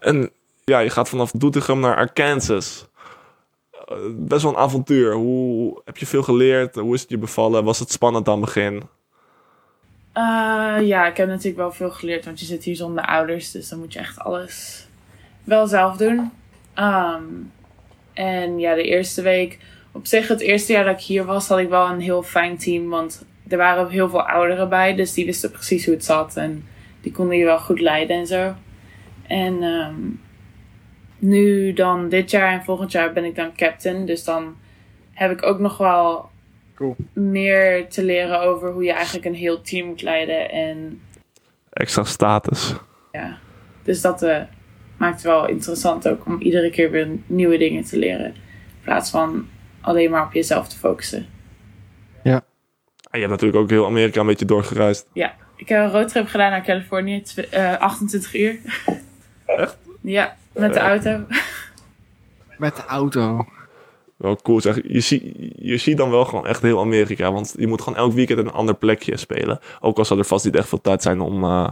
En 0.00 0.30
ja, 0.64 0.78
je 0.78 0.90
gaat 0.90 1.08
vanaf 1.08 1.30
Doetinchem 1.30 1.80
naar 1.80 1.96
Arkansas. 1.96 2.86
Eh, 3.72 3.96
best 4.10 4.42
wel 4.42 4.52
een 4.52 4.58
avontuur. 4.58 5.14
Hoe 5.14 5.80
heb 5.84 5.96
je 5.96 6.06
veel 6.06 6.22
geleerd? 6.22 6.74
Hoe 6.74 6.94
is 6.94 7.00
het 7.00 7.10
je 7.10 7.18
bevallen? 7.18 7.64
Was 7.64 7.78
het 7.78 7.92
spannend 7.92 8.28
aan 8.28 8.36
het 8.36 8.44
begin? 8.44 8.82
Eh, 10.12 10.76
ja, 10.80 11.06
ik 11.06 11.16
heb 11.16 11.28
natuurlijk 11.28 11.56
wel 11.56 11.72
veel 11.72 11.90
geleerd, 11.90 12.24
want 12.24 12.40
je 12.40 12.46
zit 12.46 12.64
hier 12.64 12.76
zonder 12.76 13.04
ouders, 13.04 13.50
dus 13.50 13.68
dan 13.68 13.78
moet 13.78 13.92
je 13.92 13.98
echt 13.98 14.18
alles 14.18 14.86
wel 15.44 15.66
zelf 15.66 15.96
doen. 15.96 16.30
Ehm, 16.74 17.24
en 18.12 18.58
ja, 18.58 18.74
de 18.74 18.82
eerste 18.82 19.22
week, 19.22 19.58
op 19.92 20.06
zich 20.06 20.28
het 20.28 20.40
eerste 20.40 20.72
jaar 20.72 20.84
dat 20.84 21.00
ik 21.00 21.06
hier 21.06 21.24
was, 21.24 21.48
had 21.48 21.58
ik 21.58 21.68
wel 21.68 21.88
een 21.88 22.00
heel 22.00 22.22
fijn 22.22 22.58
team, 22.58 22.88
want 22.88 23.24
er 23.48 23.56
waren 23.56 23.88
heel 23.88 24.08
veel 24.08 24.28
ouderen 24.28 24.68
bij, 24.68 24.94
dus 24.94 25.14
die 25.14 25.24
wisten 25.24 25.50
precies 25.50 25.84
hoe 25.84 25.94
het 25.94 26.04
zat 26.04 26.36
en 26.36 26.64
die 27.00 27.12
konden 27.12 27.36
je 27.36 27.44
wel 27.44 27.58
goed 27.58 27.80
leiden 27.80 28.16
en 28.16 28.26
zo. 28.26 28.54
En 29.26 29.62
ehm, 29.62 29.94
nu 31.18 31.72
dan 31.72 32.08
dit 32.08 32.30
jaar 32.30 32.52
en 32.52 32.64
volgend 32.64 32.92
jaar 32.92 33.12
ben 33.12 33.24
ik 33.24 33.34
dan 33.34 33.56
captain, 33.56 34.06
dus 34.06 34.24
dan 34.24 34.56
heb 35.12 35.30
ik 35.30 35.42
ook 35.42 35.58
nog 35.58 35.76
wel 35.76 36.29
Cool. 36.80 36.96
meer 37.12 37.88
te 37.88 38.04
leren 38.04 38.40
over 38.40 38.70
hoe 38.72 38.82
je 38.84 38.92
eigenlijk 38.92 39.24
een 39.26 39.34
heel 39.34 39.60
team 39.62 39.86
moet 39.86 40.02
leiden. 40.02 40.50
En 40.50 41.00
Extra 41.72 42.04
status. 42.04 42.74
ja, 43.12 43.38
dus 43.82 44.00
dat 44.00 44.22
eh, 44.22 44.42
maakt 44.96 45.14
het 45.14 45.22
wel 45.22 45.48
interessant 45.48 46.08
ook 46.08 46.26
om 46.26 46.40
iedere 46.40 46.70
keer 46.70 46.90
weer 46.90 47.08
nieuwe 47.26 47.58
dingen 47.58 47.84
te 47.84 47.98
leren. 47.98 48.26
In 48.26 48.34
plaats 48.82 49.10
van 49.10 49.48
alleen 49.80 50.10
maar 50.10 50.24
op 50.26 50.32
jezelf 50.32 50.68
te 50.68 50.76
focussen. 50.78 51.26
En 53.10 53.18
je 53.20 53.26
hebt 53.26 53.30
natuurlijk 53.40 53.62
ook 53.62 53.70
heel 53.70 53.86
Amerika 53.86 54.20
een 54.20 54.26
beetje 54.26 54.44
doorgereisd. 54.44 55.06
Ja, 55.12 55.34
ik 55.56 55.68
heb 55.68 55.78
een 55.78 55.90
roadtrip 55.90 56.26
gedaan 56.28 56.50
naar 56.50 56.64
Californië, 56.64 57.22
tw- 57.22 57.38
eh, 57.38 57.76
28 57.78 58.34
uur. 58.34 58.58
Echt? 59.46 59.78
Ja, 60.00 60.36
met 60.52 60.72
de 60.72 60.78
Eh. 60.78 60.86
auto. 60.86 61.24
Met 62.58 62.76
de 62.76 62.84
auto. 62.84 63.46
Wel 64.20 64.36
cool 64.36 64.60
zeg. 64.60 64.78
Je, 64.82 65.00
zie, 65.00 65.52
je 65.56 65.76
ziet 65.76 65.96
dan 65.96 66.10
wel 66.10 66.24
gewoon 66.24 66.46
echt 66.46 66.62
heel 66.62 66.80
Amerika. 66.80 67.32
Want 67.32 67.54
je 67.58 67.66
moet 67.66 67.82
gewoon 67.82 67.98
elk 67.98 68.12
weekend 68.12 68.38
een 68.38 68.52
ander 68.52 68.74
plekje 68.74 69.16
spelen. 69.16 69.60
Ook 69.80 69.98
al 69.98 70.04
zal 70.04 70.18
er 70.18 70.24
vast 70.24 70.44
niet 70.44 70.56
echt 70.56 70.68
veel 70.68 70.80
tijd 70.80 71.02
zijn 71.02 71.20
om 71.20 71.44
eh, 71.44 71.68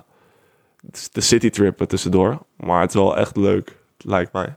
de 1.13 1.21
citytrip 1.21 1.79
tussendoor. 1.79 2.39
Maar 2.57 2.81
het 2.81 2.89
is 2.89 2.95
wel 2.95 3.17
echt 3.17 3.37
leuk, 3.37 3.77
lijkt 3.99 4.33
mij. 4.33 4.57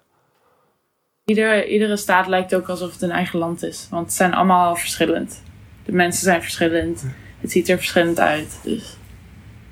Ieder, 1.26 1.68
iedere 1.68 1.98
staat 1.98 2.28
lijkt 2.28 2.56
ook 2.56 2.70
alsof 2.70 2.92
het 2.92 3.02
een 3.02 3.12
eigen 3.12 3.40
land 3.40 3.64
is. 3.64 3.88
Want 3.90 4.06
het 4.06 4.16
zijn 4.16 4.34
allemaal 4.34 4.76
verschillend. 4.76 5.44
De 5.86 5.92
mensen 5.92 6.24
zijn 6.24 6.42
verschillend. 6.42 7.06
Het 7.40 7.52
ziet 7.52 7.70
er 7.70 7.78
verschillend 7.78 8.20
uit. 8.20 8.60
Dus 8.64 8.98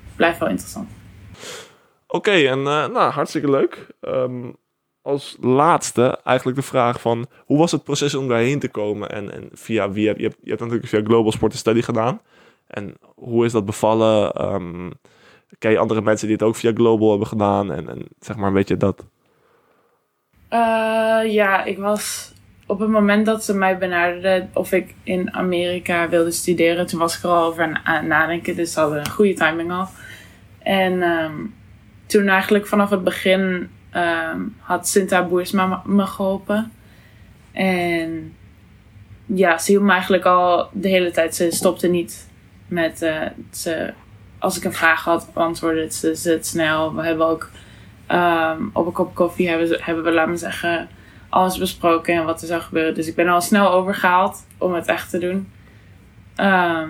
het 0.04 0.16
blijft 0.16 0.38
wel 0.38 0.48
interessant. 0.48 0.90
Oké, 2.06 2.30
en 2.30 2.58
eh, 2.58 2.86
nou, 2.86 3.10
hartstikke 3.10 3.50
leuk. 3.50 3.86
Ehm, 4.00 4.50
als 5.02 5.36
laatste 5.40 6.18
eigenlijk 6.24 6.58
de 6.58 6.64
vraag 6.64 7.00
van... 7.00 7.26
Hoe 7.44 7.58
was 7.58 7.72
het 7.72 7.84
proces 7.84 8.14
om 8.14 8.28
daarheen 8.28 8.58
te 8.58 8.68
komen? 8.68 9.10
En, 9.10 9.32
en 9.32 9.48
via 9.52 9.90
wie 9.90 10.06
heb 10.06 10.16
je, 10.18 10.22
hebt, 10.22 10.36
je 10.42 10.48
hebt 10.48 10.60
natuurlijk 10.60 10.88
via 10.88 11.00
Global 11.04 11.32
Sport 11.32 11.54
Study 11.54 11.82
gedaan. 11.82 12.20
En 12.66 12.94
hoe 13.14 13.44
is 13.44 13.52
dat 13.52 13.64
bevallen? 13.64 14.32
Ehm, 14.32 14.90
ken 15.58 15.70
je 15.70 15.78
andere 15.78 16.02
mensen 16.02 16.26
die 16.26 16.36
het 16.36 16.46
ook 16.46 16.56
via 16.56 16.72
Global 16.74 17.10
hebben 17.10 17.26
gedaan? 17.26 17.72
En, 17.72 17.88
en 17.88 18.06
zeg 18.18 18.36
maar 18.36 18.48
een 18.48 18.54
beetje 18.54 18.76
dat. 18.76 19.06
Eh, 20.48 21.32
ja, 21.32 21.64
ik 21.64 21.78
was 21.78 22.32
op 22.66 22.78
het 22.78 22.88
moment 22.88 23.26
dat 23.26 23.44
ze 23.44 23.54
mij 23.54 23.78
benaderden 23.78 24.50
of 24.54 24.72
ik 24.72 24.94
in 25.02 25.34
Amerika 25.34 26.08
wilde 26.08 26.30
studeren, 26.30 26.86
toen 26.86 26.98
was 26.98 27.16
ik 27.16 27.22
er 27.22 27.30
al 27.30 27.44
over 27.44 27.62
aan 27.62 27.80
aan 27.84 27.96
het 27.96 28.06
nadenken. 28.06 28.56
Dus 28.56 28.72
ze 28.72 28.80
hadden 28.80 28.98
een 28.98 29.10
goede 29.10 29.34
timing 29.34 29.72
al. 29.72 29.88
En 30.62 31.02
ehm, 31.02 31.34
toen 32.06 32.28
eigenlijk 32.28 32.66
vanaf 32.66 32.90
het 32.90 33.04
begin 33.04 33.70
ehm, 33.90 34.40
had 34.58 34.88
Sinta 34.88 35.26
Boersma 35.26 35.82
me- 35.84 36.06
geholpen. 36.06 36.72
En 37.52 38.34
ja, 39.26 39.58
ze 39.58 39.70
hielp 39.70 39.84
me 39.84 39.92
eigenlijk 39.92 40.24
al 40.24 40.68
de 40.72 40.88
hele 40.88 41.10
tijd. 41.10 41.34
Ze 41.34 41.50
stopte 41.50 41.88
niet 41.88 42.28
met 42.68 43.02
eh, 43.02 43.26
ze, 43.52 43.92
als 44.38 44.56
ik 44.56 44.64
een 44.64 44.72
vraag 44.72 45.04
had, 45.04 45.28
beantwoordde 45.34 45.90
ze, 45.90 46.30
het 46.30 46.46
snel. 46.46 46.94
We 46.94 47.02
hebben 47.02 47.26
ook 47.26 47.50
Ehm, 48.10 48.62
op 48.72 48.86
een 48.86 48.92
kop 48.92 49.14
koffie 49.14 49.48
hebben, 49.48 49.78
hebben 49.80 50.04
we, 50.04 50.10
laten 50.12 50.32
we 50.32 50.38
zeggen, 50.38 50.88
alles 51.28 51.58
besproken 51.58 52.14
en 52.14 52.24
wat 52.24 52.40
er 52.40 52.46
zou 52.46 52.60
gebeuren. 52.60 52.94
Dus 52.94 53.06
ik 53.06 53.14
ben 53.14 53.28
al 53.28 53.40
snel 53.40 53.70
overgehaald 53.72 54.46
om 54.58 54.74
het 54.74 54.86
echt 54.86 55.10
te 55.10 55.18
doen. 55.18 55.48
Ehm, 56.34 56.88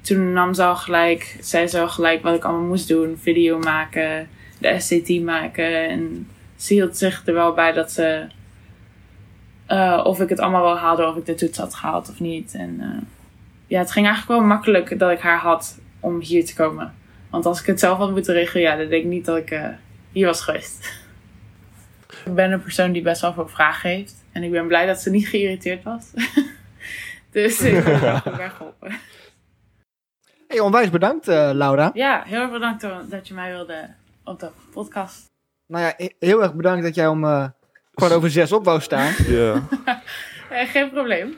toen 0.00 0.32
nam 0.32 0.54
ze 0.54 0.64
al 0.64 0.76
gelijk, 0.76 1.36
zei 1.40 1.66
ze 1.66 1.80
al 1.80 1.88
gelijk 1.88 2.22
wat 2.22 2.34
ik 2.34 2.44
allemaal 2.44 2.66
moest 2.66 2.88
doen. 2.88 3.18
Video 3.20 3.58
maken, 3.58 4.28
de 4.64 4.80
SCT 4.80 5.22
maken. 5.22 5.88
En 5.88 6.28
ze 6.56 6.74
hield 6.74 6.96
zich 6.96 7.26
er 7.26 7.34
wel 7.34 7.54
bij 7.54 7.72
dat 7.72 7.92
ze, 7.92 8.26
eh, 9.66 10.00
of 10.04 10.20
ik 10.20 10.28
het 10.28 10.40
allemaal 10.40 10.62
wel 10.62 10.78
haalde, 10.78 11.06
of 11.06 11.16
ik 11.16 11.26
de 11.26 11.34
toets 11.34 11.58
had 11.58 11.74
gehaald 11.74 12.10
of 12.10 12.20
niet. 12.20 12.54
En 12.54 12.80
eh, 12.80 13.02
ja, 13.66 13.78
het 13.78 13.92
ging 13.92 14.06
eigenlijk 14.06 14.38
wel 14.40 14.48
makkelijk 14.48 14.98
dat 14.98 15.10
ik 15.10 15.20
haar 15.20 15.38
had 15.38 15.80
om 16.00 16.20
hier 16.20 16.44
te 16.44 16.54
komen. 16.54 16.94
Want 17.30 17.46
als 17.46 17.60
ik 17.60 17.66
het 17.66 17.80
zelf 17.80 17.98
had 17.98 18.10
moeten 18.10 18.34
regelen, 18.34 18.62
ja, 18.62 18.76
dan 18.76 18.88
denk 18.88 19.02
ik 19.04 19.10
niet 19.10 19.24
dat 19.24 19.36
ik 19.36 19.50
eh, 19.50 19.68
hier 20.12 20.26
was 20.26 20.40
geweest. 20.40 20.92
ik 22.26 22.34
ben 22.34 22.52
een 22.52 22.62
persoon 22.62 22.92
die 22.92 23.02
best 23.02 23.20
wel 23.20 23.32
veel 23.32 23.48
vragen 23.48 23.90
heeft. 23.90 24.24
En 24.32 24.42
ik 24.42 24.50
ben 24.50 24.66
blij 24.66 24.86
dat 24.86 25.00
ze 25.00 25.10
niet 25.10 25.28
geïrriteerd 25.28 25.82
was. 25.82 26.10
dus 27.30 27.60
ik 27.60 27.84
ben 27.84 28.22
bij 28.36 28.50
geholpen. 28.50 28.92
Hey, 30.48 30.60
onwijs 30.60 30.90
bedankt, 30.90 31.26
Laura. 31.26 31.90
Ja, 31.94 32.22
heel 32.26 32.40
erg 32.40 32.50
bedankt 32.50 32.86
dat 33.10 33.28
je 33.28 33.34
mij 33.34 33.50
wilde 33.50 33.88
op 34.24 34.40
de 34.40 34.50
podcast. 34.72 35.30
Nou 35.66 35.84
ja, 35.84 35.94
he- 35.96 36.14
heel 36.18 36.42
erg 36.42 36.54
bedankt 36.54 36.82
dat 36.84 36.94
jij 36.94 37.06
om 37.06 37.24
eh 37.24 37.46
kwart 37.94 38.12
over 38.12 38.30
zes 38.30 38.52
op 38.52 38.64
wou 38.64 38.80
staan. 38.80 39.12
Ja. 39.26 39.62
Eh, 40.50 40.68
geen 40.70 40.90
probleem. 40.90 41.34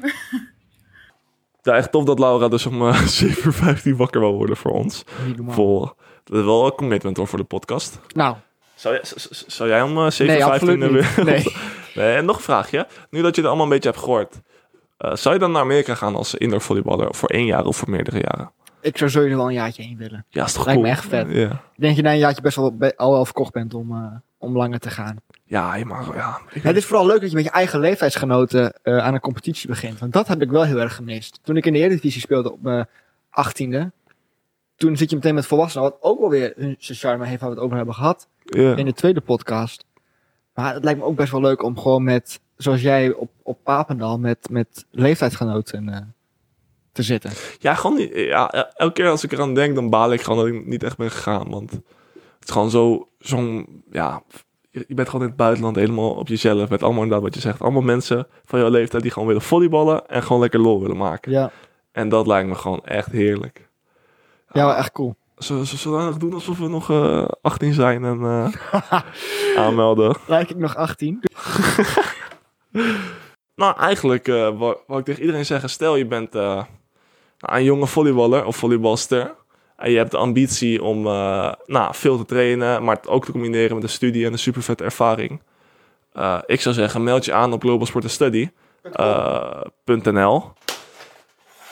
ja, 1.63 1.73
echt 1.75 1.93
tof 1.93 2.05
dat 2.05 2.19
Laura 2.19 2.49
dus 2.49 2.67
om 2.67 2.89
eh 2.89 3.03
7 3.07 3.47
uur 3.47 3.53
15 3.53 3.97
wakker 3.97 4.21
wil 4.21 4.33
worden 4.33 4.57
voor 4.57 4.71
ons. 4.73 5.05
Vol. 5.47 5.81
Dat 6.25 6.39
is 6.39 6.45
wel 6.45 6.67
een 6.67 6.73
commitment 6.75 7.17
hoor 7.17 7.27
voor 7.27 7.39
de 7.39 7.45
podcast. 7.45 8.01
Nou, 8.15 8.37
Zou 8.75 8.95
jij, 8.95 9.03
zou 9.47 9.69
jij 9.69 9.83
om 9.83 9.99
eh 9.99 10.11
7 10.11 10.27
nee, 10.27 10.37
uur 10.39 10.45
absoluut 10.45 10.79
15 10.79 10.97
niet. 10.97 11.15
weer... 11.15 11.25
Nee. 11.25 11.57
Nee, 11.95 12.17
en 12.17 12.25
nog 12.25 12.37
een 12.37 12.43
vraagje. 12.43 12.87
Nu 13.11 13.23
dat 13.23 13.35
je 13.35 13.41
het 13.41 13.47
allemaal 13.51 13.67
een 13.67 13.73
beetje 13.73 13.89
hebt 13.91 14.03
gehoord. 14.03 14.41
eh, 14.97 15.15
zou 15.15 15.35
je 15.35 15.41
dan 15.41 15.53
naar 15.53 15.63
Amerika 15.63 15.95
gaan 15.95 16.17
als 16.17 16.35
indoor 16.35 16.61
volleyballer? 16.61 17.15
Voor 17.15 17.29
één 17.29 17.47
jaar 17.47 17.65
of 17.65 17.77
voor 17.77 17.91
meerdere 17.91 18.19
jaren? 18.21 18.51
Ik 18.87 18.99
zou 18.99 19.11
sowieso 19.11 19.37
wel 19.37 19.47
een 19.47 19.53
jaartje 19.55 19.83
heen 19.83 19.97
willen. 19.97 20.25
Ja, 20.29 20.45
is 20.45 20.53
toch 20.53 20.65
Lijkt 20.67 20.81
cool? 20.81 20.93
me 20.93 20.97
echt 20.97 21.09
vet. 21.09 21.27
Ja, 21.31 21.43
Ik 21.43 21.51
denk 21.51 21.61
dat 21.77 21.97
je 21.97 22.03
na 22.03 22.11
een 22.13 22.19
jaartje 22.19 22.43
best 22.43 22.57
wel, 22.57 22.77
be- 22.77 22.97
al 22.97 23.13
wel 23.13 23.25
verkocht 23.25 23.53
bent 23.53 23.75
om, 23.75 23.93
eh, 23.93 24.07
om 24.39 24.57
langer 24.57 24.79
te 24.79 24.91
gaan. 24.91 25.17
ja, 25.45 25.75
je 25.75 25.85
mag, 25.85 26.15
ja. 26.15 26.41
Ik 26.53 26.63
Het 26.63 26.77
is 26.77 26.85
vooral 26.85 27.07
leuk 27.07 27.21
dat 27.21 27.31
je 27.31 27.37
met 27.37 27.45
je 27.45 27.51
eigen 27.51 27.81
leeftijdsgenoten 27.81 28.73
eh, 28.83 28.99
aan 28.99 29.15
een 29.15 29.21
competitie 29.21 29.69
begint. 29.69 29.99
Want 29.99 30.13
dat 30.13 30.29
heb 30.29 30.43
ik 30.43 30.51
wel 30.51 30.63
heel 30.65 30.81
erg 30.81 30.95
gemist. 30.95 31.39
Toen 31.43 31.57
ik 31.57 31.67
in 31.67 31.73
de 31.73 31.79
Eredivisie 31.79 32.21
speelde 32.21 32.53
op 32.53 32.63
mijn 32.63 32.87
achttiende. 33.31 33.91
Toen 34.77 34.97
zit 34.97 35.11
je 35.11 35.17
meteen 35.17 35.35
met 35.35 35.47
volwassenen. 35.47 35.91
Wat 35.91 35.97
ook 36.01 36.21
wel 36.21 36.31
weer 36.31 36.53
hun- 36.57 36.77
charme 36.79 37.27
heeft 37.27 37.41
waar 37.41 37.49
we 37.51 37.55
het 37.57 37.65
over 37.65 37.77
hebben 37.77 37.95
gehad. 37.95 38.29
ja. 38.45 38.77
In 38.77 38.85
de 38.85 38.93
tweede 38.93 39.21
podcast. 39.21 39.85
Maar 40.55 40.75
het 40.75 40.85
lijkt 40.85 40.99
me 40.99 41.05
ook 41.07 41.17
best 41.17 41.33
wel 41.33 41.41
leuk 41.41 41.63
om 41.63 41.79
gewoon 41.79 42.05
met, 42.05 42.41
zoals 42.57 42.81
jij 42.81 43.13
op, 43.13 43.31
op 43.43 43.59
Papendal, 43.63 44.19
met, 44.19 44.49
met 44.51 44.85
leeftijdsgenoten 44.91 45.89
eh, 45.89 46.01
te 46.97 47.03
zitten. 47.03 47.31
Ja, 47.59 47.75
gewoon 47.75 47.97
niet. 47.97 48.11
Ja, 48.15 48.51
el- 48.51 48.71
elke 48.75 48.93
keer 48.93 49.09
als 49.11 49.25
ik 49.25 49.33
eraan 49.33 49.55
denk, 49.55 49.75
dan 49.75 49.91
baal 49.91 50.13
ik 50.13 50.21
gewoon 50.23 50.39
dat 50.45 50.55
ik 50.55 50.67
niet 50.67 50.83
echt 50.83 50.97
ben 50.97 51.11
gegaan. 51.11 51.51
Want 51.51 51.71
het 51.71 51.83
is 52.45 52.51
gewoon 52.51 52.71
zo, 52.71 53.09
zo'n, 53.19 53.83
ja, 53.91 54.23
je 54.71 54.95
bent 54.95 55.09
gewoon 55.09 55.23
in 55.25 55.29
het 55.31 55.39
buitenland 55.39 55.77
helemaal 55.77 56.11
op 56.11 56.29
jezelf. 56.29 56.69
Met 56.69 56.83
allemaal 56.83 57.03
inderdaad 57.03 57.25
wat 57.27 57.35
je 57.35 57.41
zegt. 57.41 57.61
Allemaal 57.61 57.83
mensen 57.83 58.27
van 58.45 58.61
jouw 58.61 58.69
leeftijd 58.71 59.03
die 59.03 59.13
gewoon 59.13 59.29
willen 59.29 59.43
volleyballen 59.43 60.07
en 60.09 60.23
gewoon 60.23 60.41
lekker 60.41 60.61
lol 60.61 60.81
willen 60.81 60.97
maken. 60.97 61.33
Ja, 61.33 61.51
En 61.93 62.09
dat 62.09 62.27
lijkt 62.27 62.49
me 62.49 62.55
gewoon 62.55 62.85
echt 62.85 63.13
heerlijk. 63.13 63.69
ja 64.53 64.65
wel 64.67 64.75
echt 64.75 64.93
cool. 64.93 65.15
Zullen 65.37 65.65
we 65.99 66.05
nog 66.05 66.17
doen 66.17 66.33
alsof 66.35 66.59
we 66.59 66.69
nog 66.69 66.91
eh 66.91 67.25
18 67.43 67.73
zijn 67.73 68.05
en 68.05 68.21
eh, 68.23 69.01
aanmelden? 69.65 70.17
Lijk 70.27 70.51
ik 70.51 70.57
nog 70.57 70.77
18? 70.77 71.23
Nou, 73.55 73.77
eigenlijk 73.79 74.29
uh, 74.29 74.59
wou, 74.59 74.77
wou 74.87 74.99
ik 75.01 75.05
tegen 75.05 75.21
iedereen 75.21 75.47
zeggen: 75.47 75.71
stel 75.71 75.97
je 75.97 76.07
bent 76.07 76.35
een 77.53 77.65
jonge 77.65 77.87
volleyballer 77.87 78.45
of 78.45 78.57
volleybalster. 78.57 79.35
En 79.77 79.91
je 79.91 79.97
hebt 79.97 80.11
de 80.11 80.17
ambitie 80.17 80.83
om 80.83 81.07
eh, 81.07 81.53
nou, 81.67 81.95
veel 81.95 82.17
te 82.17 82.25
trainen, 82.25 82.85
maar 82.85 82.97
het 82.97 83.09
ook 83.09 83.25
te 83.25 83.33
combineren 83.33 83.75
met 83.75 83.83
een 83.85 83.89
studie 83.89 84.27
en 84.27 84.33
een 84.33 84.39
super 84.39 84.63
vette 84.63 84.85
ervaring. 84.85 85.41
Eh, 86.13 86.39
ik 86.47 86.61
zou 86.61 86.75
zeggen, 86.75 87.03
meld 87.03 87.25
je 87.25 87.33
aan 87.33 87.53
op 87.53 87.61
Global 87.61 87.87
Sport 87.87 88.05
eh. 88.93 89.27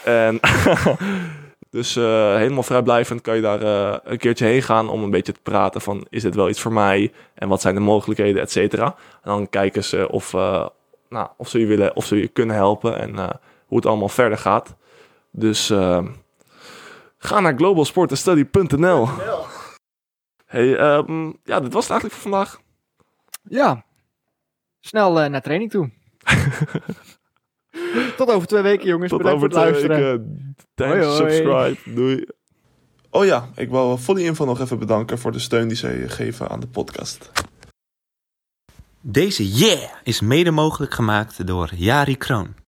En 0.04 0.40
dus 1.70 1.94
helemaal 1.94 2.62
vrijblijvend 2.62 3.20
kan 3.20 3.34
je 3.34 3.42
daar 3.42 3.62
een 4.04 4.18
keertje 4.18 4.46
heen 4.46 4.62
gaan 4.62 4.88
om 4.88 5.02
een 5.02 5.10
beetje 5.10 5.32
te 5.32 5.40
praten 5.42 5.80
van 5.80 6.06
is 6.10 6.22
dit 6.22 6.34
wel 6.34 6.48
iets 6.48 6.60
voor 6.60 6.72
mij 6.72 7.12
en 7.34 7.48
wat 7.48 7.60
zijn 7.60 7.74
de 7.74 7.80
mogelijkheden, 7.80 8.42
et 8.42 8.50
cetera. 8.50 8.84
En 9.22 9.30
dan 9.30 9.48
kijken 9.48 9.84
ze 9.84 10.08
of, 10.10 10.32
nou, 11.08 11.28
of 11.36 11.48
ze 11.48 11.58
je 11.58 11.66
willen, 11.66 11.96
of 11.96 12.04
ze 12.04 12.16
je 12.16 12.28
kunnen 12.28 12.56
helpen 12.56 12.98
en 12.98 13.14
hoe 13.66 13.76
het 13.76 13.86
allemaal 13.86 14.08
verder 14.08 14.38
gaat. 14.38 14.74
Dus 15.36 15.70
eh, 15.70 16.06
ga 17.18 17.40
naar 17.40 17.56
globalsportandstudy.nl. 17.56 19.08
Hey, 20.46 20.76
ehm, 20.76 21.32
ja, 21.44 21.60
dit 21.60 21.72
was 21.72 21.82
het 21.88 21.90
eigenlijk 21.92 22.12
voor 22.12 22.30
vandaag. 22.30 22.60
Ja. 23.42 23.84
Snel 24.80 25.20
eh, 25.20 25.30
naar 25.30 25.42
training 25.42 25.70
toe. 25.70 25.90
Tot 28.16 28.30
over 28.30 28.48
twee 28.48 28.62
weken, 28.62 28.86
jongens. 28.86 29.10
Tot 29.10 29.22
Bedankt 29.22 29.42
over 29.44 29.52
voor 29.52 29.62
het 29.62 29.72
twee 29.74 29.96
luisteren. 29.96 30.26
weken. 30.26 30.56
Thanks, 30.74 31.06
Hoi, 31.06 31.06
hoi. 31.06 31.16
subscribe. 31.16 31.94
Doei. 31.94 32.26
Oh 33.10 33.24
ja, 33.24 33.48
ik 33.54 33.70
wou 33.70 33.98
Volley 33.98 34.22
Info 34.22 34.44
nog 34.44 34.60
even 34.60 34.78
bedanken 34.78 35.18
voor 35.18 35.32
de 35.32 35.38
steun 35.38 35.68
die 35.68 35.76
zij 35.76 36.08
geven 36.08 36.48
aan 36.48 36.60
de 36.60 36.66
podcast. 36.66 37.30
Deze 39.00 39.54
Yeah 39.54 39.90
is 40.02 40.20
mede 40.20 40.50
mogelijk 40.50 40.94
gemaakt 40.94 41.46
door 41.46 41.70
Jari 41.74 42.16
Kroon. 42.16 42.54